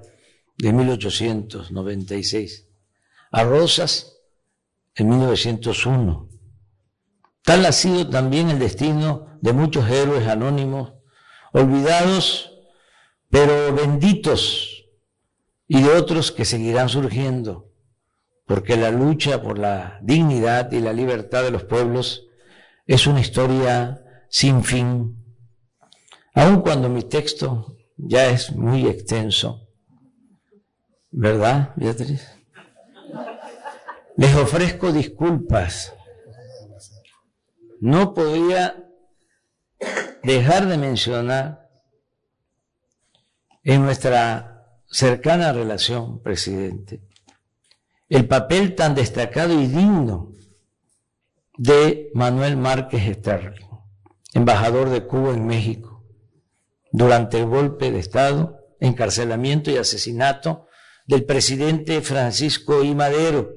[0.57, 2.67] de 1896.
[3.31, 4.17] A Rosas
[4.95, 6.29] en 1901.
[7.43, 10.93] Tal ha sido también el destino de muchos héroes anónimos,
[11.53, 12.51] olvidados,
[13.29, 14.85] pero benditos,
[15.67, 17.64] y de otros que seguirán surgiendo
[18.45, 22.27] porque la lucha por la dignidad y la libertad de los pueblos
[22.85, 25.23] es una historia sin fin.
[26.35, 29.67] Aun cuando mi texto ya es muy extenso,
[31.09, 32.29] ¿verdad, Beatriz?
[34.17, 35.93] Les ofrezco disculpas.
[37.79, 38.85] No podía
[40.23, 41.69] dejar de mencionar
[43.63, 47.01] en nuestra cercana relación, presidente,
[48.07, 50.31] el papel tan destacado y digno
[51.57, 53.65] de Manuel Márquez Sterling,
[54.33, 56.03] embajador de Cuba en México,
[56.91, 60.67] durante el golpe de Estado, encarcelamiento y asesinato
[61.07, 62.93] del presidente Francisco I.
[62.93, 63.53] Madero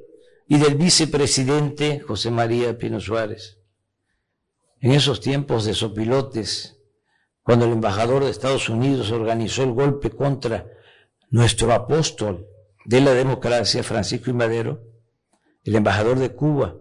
[0.46, 3.58] y del vicepresidente José María Pino Suárez.
[4.80, 6.78] En esos tiempos de sopilotes,
[7.42, 10.66] cuando el embajador de Estados Unidos organizó el golpe contra
[11.30, 12.46] nuestro apóstol,
[12.88, 14.82] de la democracia, Francisco y Madero,
[15.62, 16.76] el embajador de Cuba,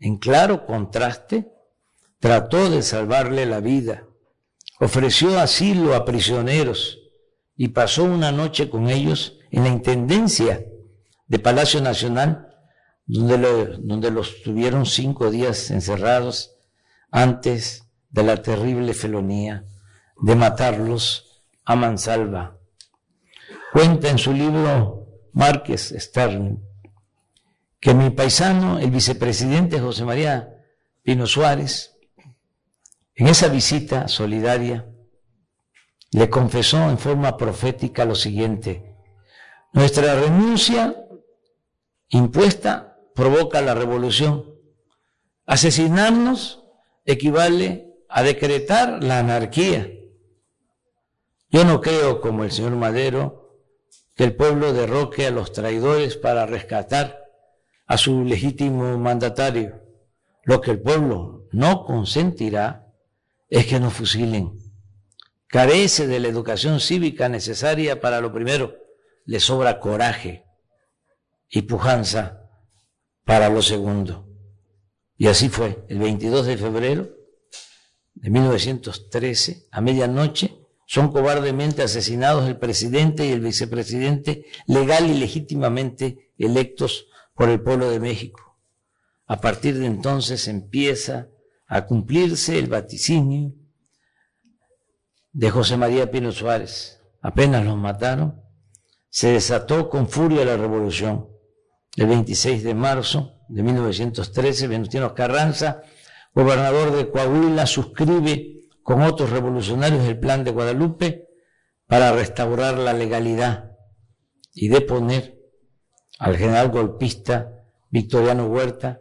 [0.00, 1.46] en claro contraste,
[2.18, 4.04] trató de salvarle la vida,
[4.80, 6.98] ofreció asilo a prisioneros
[7.54, 10.66] y pasó una noche con ellos en la Intendencia
[11.28, 12.48] de Palacio Nacional,
[13.06, 16.56] donde, donde los tuvieron cinco días encerrados
[17.12, 19.66] antes de la terrible felonía
[20.20, 22.58] de matarlos a mansalva.
[23.72, 25.03] Cuenta en su libro
[25.34, 26.62] Márquez Stern,
[27.80, 30.64] que mi paisano, el vicepresidente José María
[31.02, 31.98] Pino Suárez,
[33.14, 34.88] en esa visita solidaria
[36.12, 38.96] le confesó en forma profética lo siguiente,
[39.72, 40.96] nuestra renuncia
[42.08, 44.54] impuesta provoca la revolución.
[45.46, 46.64] Asesinarnos
[47.04, 49.90] equivale a decretar la anarquía.
[51.50, 53.43] Yo no creo, como el señor Madero,
[54.14, 57.24] que el pueblo derroque a los traidores para rescatar
[57.86, 59.82] a su legítimo mandatario.
[60.44, 62.92] Lo que el pueblo no consentirá
[63.48, 64.58] es que nos fusilen.
[65.46, 68.76] Carece de la educación cívica necesaria para lo primero,
[69.24, 70.44] le sobra coraje
[71.48, 72.48] y pujanza
[73.24, 74.28] para lo segundo.
[75.16, 77.08] Y así fue, el 22 de febrero
[78.14, 86.32] de 1913, a medianoche, son cobardemente asesinados el presidente y el vicepresidente legal y legítimamente
[86.38, 88.58] electos por el pueblo de México.
[89.26, 91.28] A partir de entonces empieza
[91.66, 93.54] a cumplirse el vaticinio
[95.32, 97.00] de José María Pino Suárez.
[97.20, 98.42] Apenas los mataron,
[99.08, 101.28] se desató con furia la revolución.
[101.96, 105.82] El 26 de marzo de 1913, Venustiano Carranza,
[106.34, 108.53] gobernador de Coahuila, suscribe
[108.84, 111.26] con otros revolucionarios el plan de Guadalupe
[111.86, 113.72] para restaurar la legalidad
[114.52, 115.40] y deponer
[116.18, 117.50] al general golpista
[117.90, 119.00] Victoriano Huerta,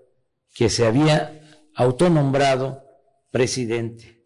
[0.56, 1.42] que se había
[1.76, 2.84] autonombrado
[3.30, 4.26] presidente.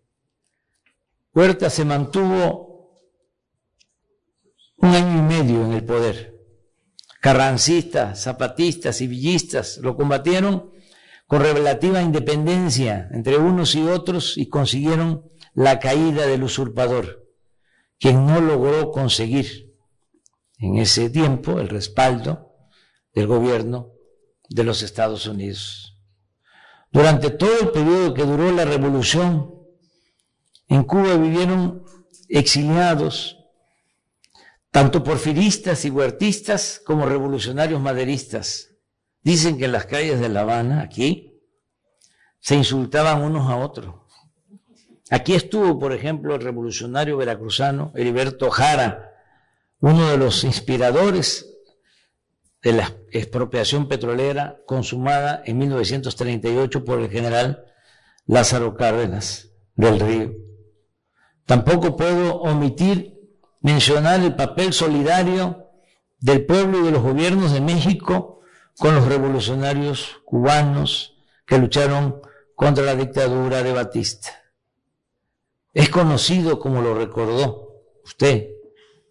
[1.33, 2.99] Huerta se mantuvo
[4.77, 6.35] un año y medio en el poder.
[7.19, 10.71] Carrancistas, zapatistas y villistas lo combatieron
[11.25, 15.23] con relativa independencia entre unos y otros y consiguieron
[15.57, 17.27] la caída del usurpador,
[17.97, 19.73] quien no logró conseguir
[20.59, 22.53] en ese tiempo el respaldo
[23.11, 23.91] del gobierno
[24.49, 25.97] de los Estados Unidos.
[26.91, 29.51] Durante todo el periodo que duró la revolución,
[30.67, 31.83] en Cuba vivieron
[32.29, 33.39] exiliados,
[34.69, 38.75] tanto porfiristas y huertistas como revolucionarios maderistas.
[39.23, 41.41] Dicen que en las calles de La Habana, aquí,
[42.39, 44.06] se insultaban unos a otros.
[45.09, 49.13] Aquí estuvo, por ejemplo, el revolucionario veracruzano Heriberto Jara,
[49.79, 51.57] uno de los inspiradores
[52.61, 57.63] de la expropiación petrolera consumada en 1938 por el general
[58.25, 60.33] Lázaro Cárdenas del Río.
[61.45, 63.17] Tampoco puedo omitir
[63.61, 65.69] mencionar el papel solidario
[66.19, 68.41] del pueblo y de los gobiernos de México
[68.77, 72.21] con los revolucionarios cubanos que lucharon
[72.55, 74.46] contra la dictadura de Batista.
[75.73, 78.49] Es conocido, como lo recordó usted,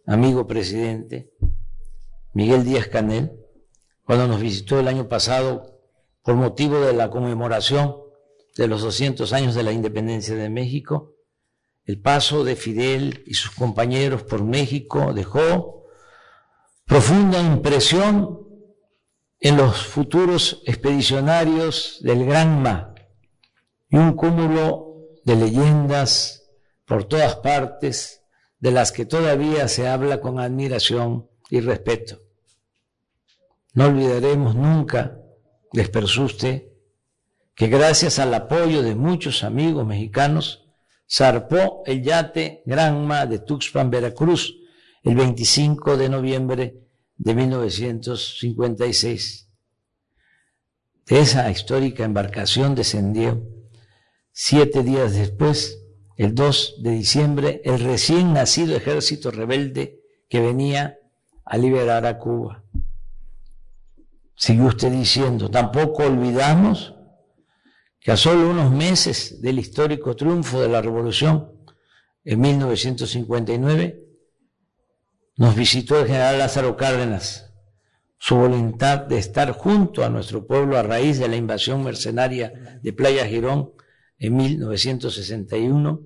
[0.06, 1.32] amigo presidente,
[2.32, 3.32] Miguel Díaz Canel,
[4.04, 5.80] cuando nos visitó el año pasado
[6.22, 7.96] por motivo de la conmemoración
[8.56, 11.14] de los 200 años de la independencia de México,
[11.84, 15.84] el paso de Fidel y sus compañeros por México dejó
[16.84, 18.40] profunda impresión
[19.38, 22.94] en los futuros expedicionarios del Granma
[23.88, 26.45] y un cúmulo de leyendas
[26.86, 28.24] por todas partes
[28.58, 32.22] de las que todavía se habla con admiración y respeto.
[33.74, 35.18] No olvidaremos nunca,
[35.72, 36.72] les persuste,
[37.54, 40.66] que gracias al apoyo de muchos amigos mexicanos,
[41.10, 44.56] zarpó el yate Granma de Tuxpan, Veracruz,
[45.02, 46.80] el 25 de noviembre
[47.16, 49.50] de 1956.
[51.06, 53.42] De esa histórica embarcación descendió
[54.32, 55.85] siete días después,
[56.16, 60.98] el 2 de diciembre, el recién nacido ejército rebelde que venía
[61.44, 62.64] a liberar a Cuba.
[64.34, 66.94] Sigue usted diciendo, tampoco olvidamos
[68.00, 71.52] que a solo unos meses del histórico triunfo de la revolución
[72.24, 74.02] en 1959,
[75.36, 77.52] nos visitó el general Lázaro Cárdenas.
[78.18, 82.92] Su voluntad de estar junto a nuestro pueblo a raíz de la invasión mercenaria de
[82.92, 83.72] Playa Girón
[84.18, 86.00] en 1961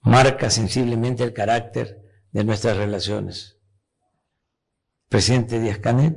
[0.00, 2.02] marca sensiblemente el carácter
[2.32, 3.58] de nuestras relaciones.
[5.08, 6.16] presidente Díaz Canet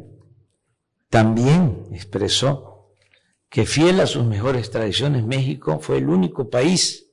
[1.09, 2.93] también expresó
[3.49, 7.07] que fiel a sus mejores tradiciones, México fue el único país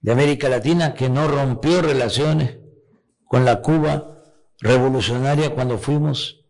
[0.00, 2.58] de América Latina que no rompió relaciones
[3.24, 4.22] con la Cuba
[4.60, 6.44] revolucionaria cuando fuimos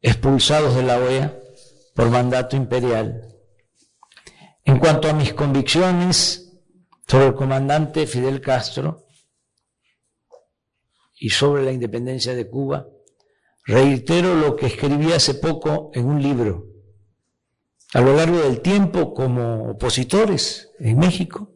[0.00, 1.38] expulsados de la OEA
[1.94, 3.37] por mandato imperial.
[4.68, 6.60] En cuanto a mis convicciones
[7.06, 9.06] sobre el comandante Fidel Castro
[11.18, 12.86] y sobre la independencia de Cuba,
[13.64, 16.66] reitero lo que escribí hace poco en un libro
[17.94, 21.54] a lo largo del tiempo como opositores en México.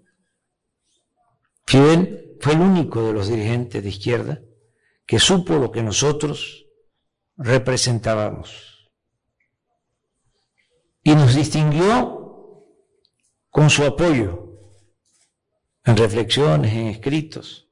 [1.66, 4.40] Fidel fue el único de los dirigentes de izquierda
[5.04, 6.64] que supo lo que nosotros
[7.36, 8.90] representábamos.
[11.02, 12.21] Y nos distinguió
[13.53, 14.48] con su apoyo
[15.84, 17.68] en reflexiones, en escritos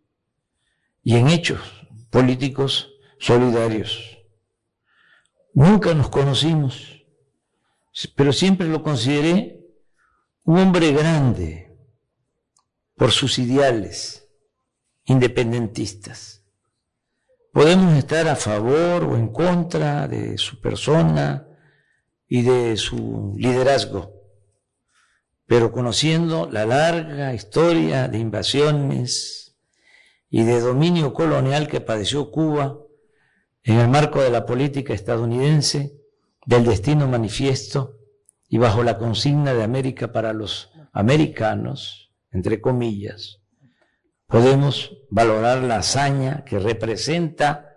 [1.03, 1.59] y en hechos
[2.11, 4.19] políticos solidarios.
[5.55, 7.03] Nunca nos conocimos,
[8.15, 9.59] pero siempre lo consideré
[10.45, 11.75] un hombre grande
[12.95, 14.29] por sus ideales
[15.07, 16.45] independentistas.
[17.55, 21.49] Podemos estar a favor o en contra de su persona
[22.29, 24.20] y de su liderazgo,
[25.51, 29.57] pero conociendo la larga historia de invasiones
[30.29, 32.79] y de dominio colonial que padeció Cuba
[33.65, 35.99] en el marco de la política estadounidense,
[36.47, 37.97] del destino manifiesto
[38.49, 43.41] y bajo la consigna de América para los americanos, entre comillas,
[44.29, 47.77] podemos valorar la hazaña que representa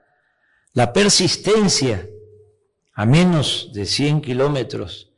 [0.73, 2.07] la persistencia
[2.93, 5.11] a menos de 100 kilómetros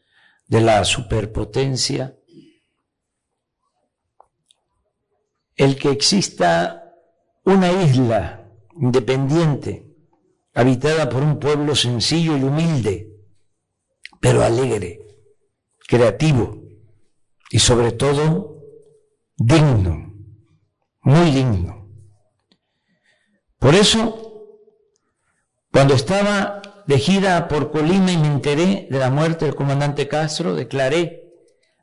[0.48, 2.15] de la superpotencia
[5.56, 6.94] el que exista
[7.44, 9.96] una isla independiente,
[10.54, 13.12] habitada por un pueblo sencillo y humilde,
[14.20, 15.00] pero alegre,
[15.88, 16.62] creativo
[17.52, 18.64] y sobre todo
[19.38, 20.14] digno,
[21.02, 21.90] muy digno.
[23.60, 24.50] Por eso,
[25.72, 30.54] cuando estaba de gira por Colima y me enteré de la muerte del comandante Castro,
[30.54, 31.32] declaré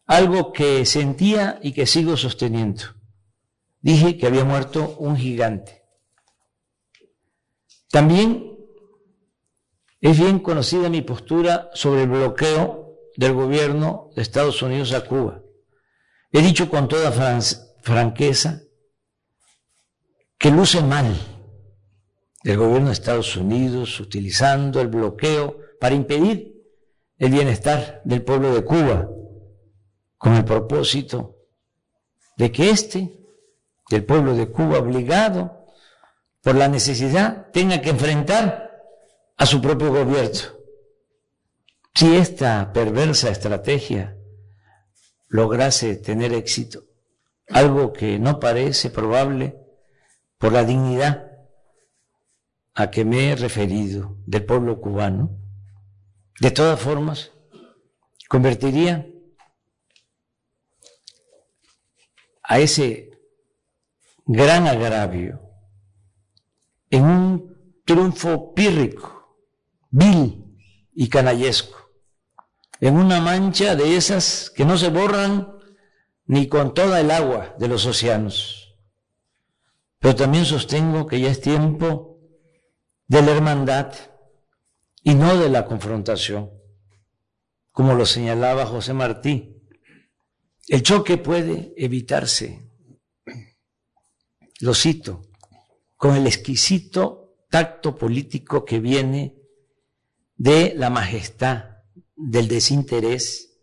[0.07, 3.02] algo que sentía y que sigo sosteniendo
[3.83, 5.83] dije que había muerto un gigante.
[7.91, 8.57] También
[10.01, 15.43] es bien conocida mi postura sobre el bloqueo del gobierno de Estados Unidos a Cuba.
[16.31, 17.13] He dicho con toda
[17.83, 18.63] franqueza
[20.39, 21.15] que luce mal
[22.43, 26.53] el gobierno de Estados Unidos utilizando el bloqueo para impedir
[27.19, 29.09] el bienestar del pueblo de Cuba
[30.17, 31.37] con el propósito
[32.37, 33.22] de que éste
[33.91, 35.67] del pueblo de Cuba obligado
[36.43, 38.71] por la necesidad tenga que enfrentar
[39.37, 40.41] a su propio gobierno.
[41.95, 44.17] Si esta perversa estrategia
[45.29, 46.85] lograse tener éxito,
[47.49, 49.57] algo que no parece probable
[50.39, 51.33] por la dignidad
[52.75, 55.39] a que me he referido del pueblo cubano,
[56.41, 57.31] de todas formas,
[58.29, 59.07] convertiría
[62.43, 63.12] a ese
[64.27, 65.41] gran agravio,
[66.91, 69.39] en un triunfo pírrico,
[69.91, 70.57] vil
[70.95, 71.79] y canallesco,
[72.81, 75.53] en una mancha de esas que no se borran
[76.27, 78.77] ni con toda el agua de los océanos.
[79.99, 82.19] Pero también sostengo que ya es tiempo
[83.07, 83.95] de la hermandad
[85.03, 86.51] y no de la confrontación,
[87.71, 89.63] como lo señalaba José Martí.
[90.69, 92.72] El choque puede evitarse
[94.63, 95.23] lo cito,
[95.97, 99.37] con el exquisito tacto político que viene
[100.37, 101.79] de la majestad,
[102.15, 103.59] del desinterés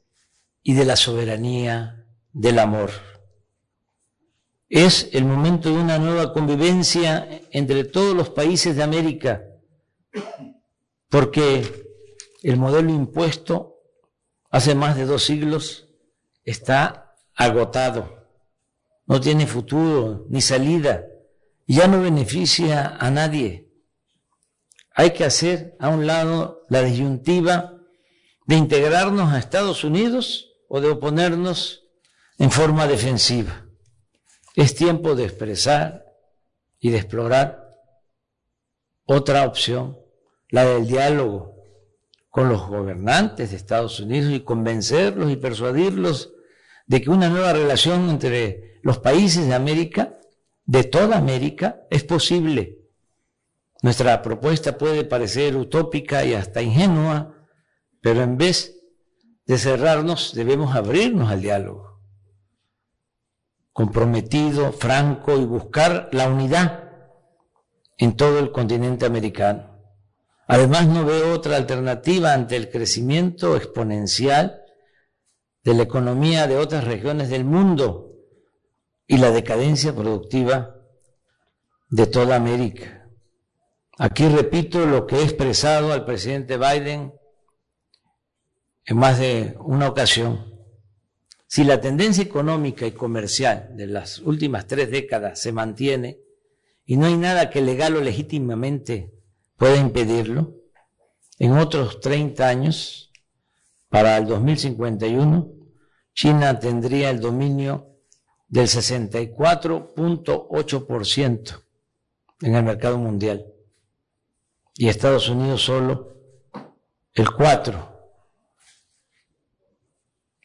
[0.61, 2.91] y de la soberanía del amor.
[4.67, 9.45] Es el momento de una nueva convivencia entre todos los países de América,
[11.07, 11.85] porque
[12.43, 13.77] el modelo impuesto
[14.49, 15.87] hace más de dos siglos
[16.43, 18.18] está agotado
[19.09, 21.03] no tiene futuro ni salida,
[21.67, 23.67] ya no beneficia a nadie.
[24.93, 27.73] Hay que hacer a un lado la disyuntiva
[28.45, 31.87] de integrarnos a Estados Unidos o de oponernos
[32.37, 33.65] en forma defensiva.
[34.55, 36.05] Es tiempo de expresar
[36.79, 37.67] y de explorar
[39.05, 39.97] otra opción,
[40.49, 41.55] la del diálogo
[42.29, 46.31] con los gobernantes de Estados Unidos y convencerlos y persuadirlos
[46.89, 50.17] de que una nueva relación entre los países de América,
[50.65, 52.79] de toda América, es posible.
[53.83, 57.45] Nuestra propuesta puede parecer utópica y hasta ingenua,
[58.01, 58.75] pero en vez
[59.45, 62.01] de cerrarnos debemos abrirnos al diálogo,
[63.71, 66.89] comprometido, franco y buscar la unidad
[67.99, 69.79] en todo el continente americano.
[70.47, 74.58] Además, no veo otra alternativa ante el crecimiento exponencial
[75.63, 78.13] de la economía de otras regiones del mundo
[79.07, 80.75] y la decadencia productiva
[81.89, 83.09] de toda América.
[83.97, 87.13] Aquí repito lo que he expresado al presidente Biden
[88.85, 90.53] en más de una ocasión.
[91.47, 96.19] Si la tendencia económica y comercial de las últimas tres décadas se mantiene
[96.85, 99.11] y no hay nada que legal o legítimamente
[99.57, 100.55] pueda impedirlo,
[101.39, 103.08] en otros 30 años,
[103.89, 105.51] para el 2051,
[106.13, 107.97] China tendría el dominio
[108.47, 111.63] del 64.8%
[112.41, 113.45] en el mercado mundial.
[114.75, 116.15] Y Estados Unidos solo
[117.13, 117.89] el 4%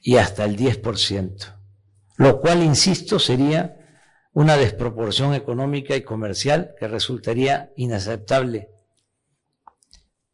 [0.06, 1.56] y hasta el 10%,
[2.18, 3.84] lo cual, insisto, sería
[4.34, 8.68] una desproporción económica y comercial que resultaría inaceptable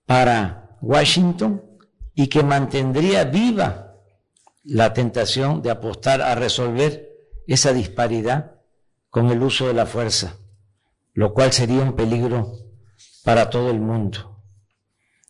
[0.07, 1.70] para Washington
[2.21, 3.95] y que mantendría viva
[4.63, 7.09] la tentación de apostar a resolver
[7.47, 8.57] esa disparidad
[9.09, 10.37] con el uso de la fuerza,
[11.15, 12.59] lo cual sería un peligro
[13.25, 14.37] para todo el mundo.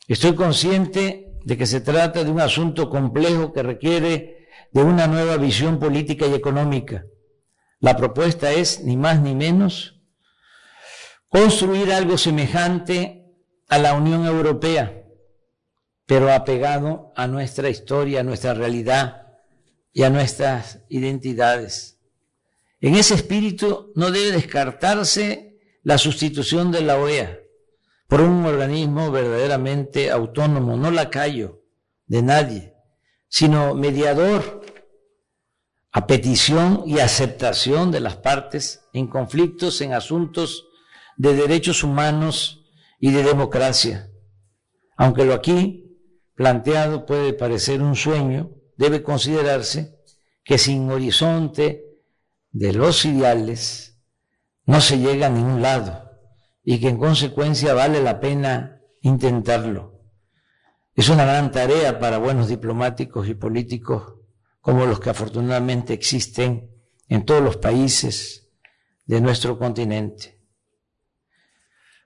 [0.09, 5.36] Estoy consciente de que se trata de un asunto complejo que requiere de una nueva
[5.36, 7.05] visión política y económica.
[7.78, 10.01] La propuesta es, ni más ni menos,
[11.28, 13.32] construir algo semejante
[13.68, 14.99] a la Unión Europea,
[16.11, 19.28] pero apegado a nuestra historia, a nuestra realidad
[19.92, 22.00] y a nuestras identidades.
[22.80, 27.38] En ese espíritu no debe descartarse la sustitución de la OEA
[28.08, 31.62] por un organismo verdaderamente autónomo, no lacayo
[32.08, 32.74] de nadie,
[33.28, 34.62] sino mediador
[35.92, 40.66] a petición y aceptación de las partes en conflictos en asuntos
[41.16, 42.64] de derechos humanos
[42.98, 44.11] y de democracia.
[44.96, 45.86] Aunque lo aquí
[46.41, 50.01] planteado puede parecer un sueño, debe considerarse
[50.43, 51.84] que sin horizonte
[52.51, 54.01] de los ideales
[54.64, 56.12] no se llega a ningún lado
[56.64, 60.01] y que en consecuencia vale la pena intentarlo.
[60.95, 64.14] Es una gran tarea para buenos diplomáticos y políticos
[64.62, 66.70] como los que afortunadamente existen
[67.07, 68.49] en todos los países
[69.05, 70.39] de nuestro continente.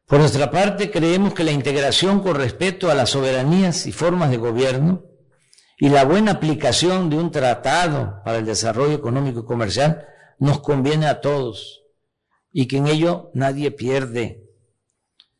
[0.06, 4.36] Por nuestra parte, creemos que la integración con respeto a las soberanías y formas de
[4.36, 5.04] gobierno
[5.78, 10.06] y la buena aplicación de un tratado para el desarrollo económico y comercial
[10.38, 11.82] nos conviene a todos
[12.52, 14.44] y que en ello nadie pierde.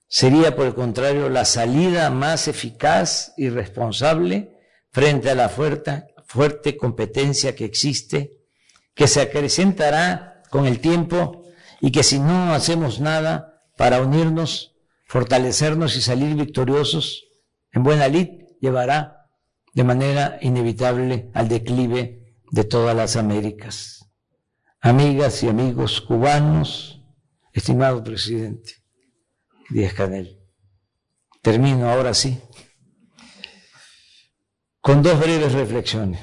[0.08, 4.58] Sería, por el contrario, la salida más eficaz y responsable
[4.90, 8.38] frente a la fuerte, fuerte competencia que existe,
[8.94, 11.44] que se acrecentará con el tiempo
[11.80, 17.24] y que si no hacemos nada para unirnos, fortalecernos y salir victoriosos
[17.72, 18.28] en buena lid,
[18.60, 19.28] llevará
[19.72, 24.08] de manera inevitable al declive de todas las Américas.
[24.80, 27.02] Amigas y amigos cubanos,
[27.52, 28.74] estimado presidente,
[29.70, 30.38] Díaz Canel.
[31.42, 32.40] Termino ahora sí
[34.84, 36.20] con dos breves reflexiones.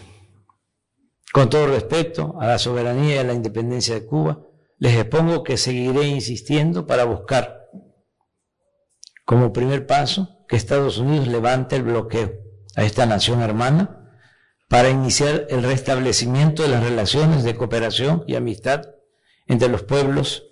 [1.34, 4.40] Con todo respeto a la soberanía y a la independencia de Cuba,
[4.82, 7.70] les expongo que seguiré insistiendo para buscar
[9.26, 12.34] como primer paso que Estados Unidos levante el bloqueo
[12.76, 14.12] a esta nación hermana
[14.68, 18.82] para iniciar el restablecimiento de las relaciones de cooperación y amistad
[19.46, 20.48] entre los pueblos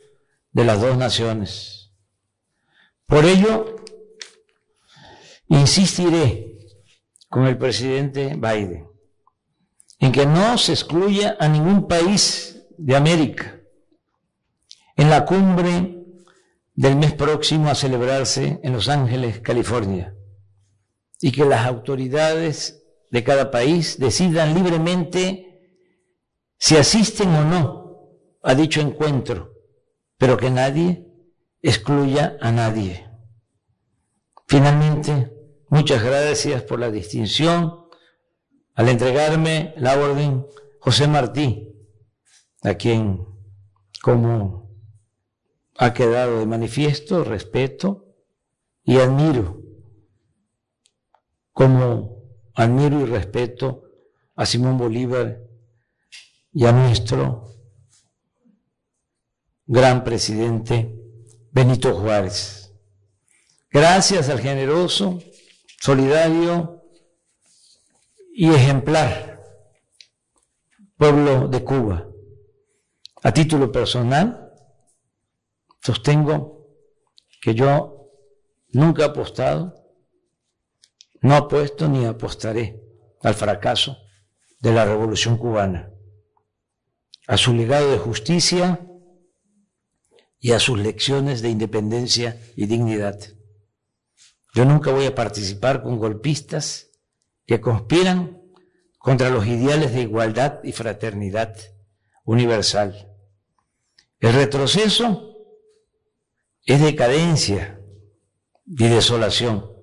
[0.52, 1.92] de las dos naciones.
[3.08, 3.78] Por ello,
[5.48, 6.56] insistiré
[7.30, 8.88] con el presidente Biden
[9.98, 13.59] en que no se excluya a ningún país de América
[15.00, 16.04] en la cumbre
[16.76, 20.14] del mes próximo a celebrarse en Los Ángeles, California,
[21.22, 25.46] y que las autoridades de cada país decidan libremente
[26.58, 28.10] si asisten o no
[28.44, 29.54] a dicho encuentro,
[30.18, 31.08] pero que nadie
[31.62, 33.10] excluya a nadie.
[34.48, 35.32] Finalmente,
[35.70, 37.86] muchas gracias por la distinción
[38.76, 40.46] al entregarme la orden
[40.82, 41.74] José Martí,
[42.64, 43.26] a quien,
[44.02, 44.69] como
[45.82, 48.06] ha quedado de manifiesto, respeto
[48.84, 49.62] y admiro,
[51.54, 52.22] como
[52.54, 53.84] admiro y respeto
[54.36, 55.40] a Simón Bolívar
[56.52, 57.46] y a nuestro
[59.66, 60.94] gran presidente
[61.52, 62.74] Benito Juárez.
[63.72, 65.20] Gracias al generoso,
[65.80, 66.84] solidario
[68.34, 69.42] y ejemplar
[70.98, 72.06] pueblo de Cuba.
[73.24, 74.49] A título personal,
[75.82, 76.68] sostengo
[77.42, 78.12] que yo
[78.72, 79.76] nunca he apostado,
[81.22, 82.82] no apuesto ni apostaré
[83.22, 83.98] al fracaso
[84.60, 85.92] de la revolución cubana,
[87.28, 88.86] a su legado de justicia,
[90.40, 93.20] y a sus lecciones de independencia y dignidad.
[94.54, 96.90] Yo nunca voy a participar con golpistas
[97.46, 98.42] que conspiran
[98.98, 101.56] contra los ideales de igualdad y fraternidad
[102.24, 103.12] universal.
[104.20, 105.29] El retroceso
[106.70, 107.82] es decadencia
[108.68, 109.74] y desolación.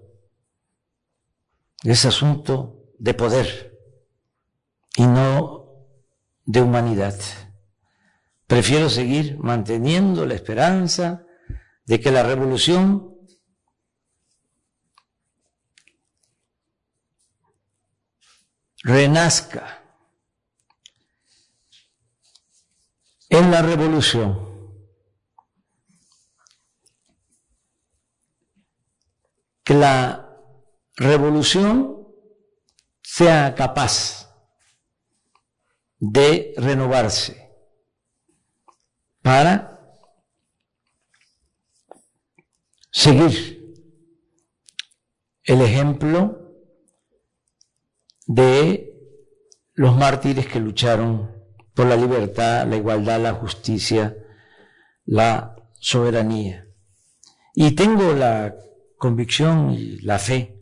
[1.83, 3.77] Es asunto de poder
[4.95, 5.67] y no
[6.45, 7.19] de humanidad.
[8.47, 11.27] Prefiero seguir manteniendo la esperanza
[11.87, 13.17] de que la revolución
[18.85, 19.83] renazca
[23.29, 24.46] en la revolución.
[29.67, 30.31] Que la
[30.95, 32.07] revolución
[33.03, 34.33] sea capaz
[35.99, 37.51] de renovarse
[39.23, 39.81] para
[42.93, 43.75] seguir
[45.43, 46.55] el ejemplo
[48.27, 48.93] de
[49.75, 51.35] los mártires que lucharon
[51.75, 54.17] por la libertad, la igualdad, la justicia,
[55.05, 56.69] la soberanía.
[57.53, 58.55] Y tengo la
[58.99, 60.57] convicción y la fe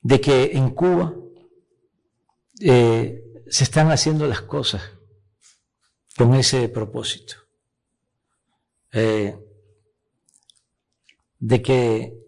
[0.00, 1.14] de que en Cuba
[2.60, 4.82] eh, se están haciendo las cosas
[6.16, 7.34] con ese propósito.
[8.92, 9.38] Eh,
[11.38, 12.18] de que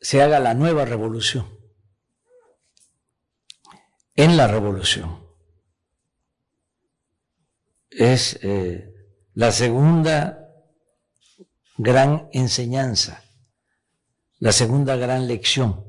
[0.00, 1.58] se haga la nueva revolución.
[4.14, 5.26] En la revolución.
[7.90, 8.92] Es eh,
[9.34, 10.41] la segunda
[11.76, 13.22] gran enseñanza,
[14.38, 15.84] la segunda gran lección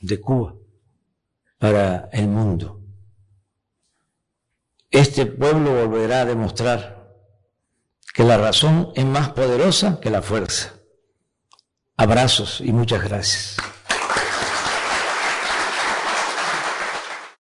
[0.00, 0.54] de Cuba
[1.58, 2.82] para el mundo.
[4.90, 6.96] Este pueblo volverá a demostrar
[8.14, 10.74] que la razón es más poderosa que la fuerza.
[11.96, 13.56] Abrazos y muchas gracias.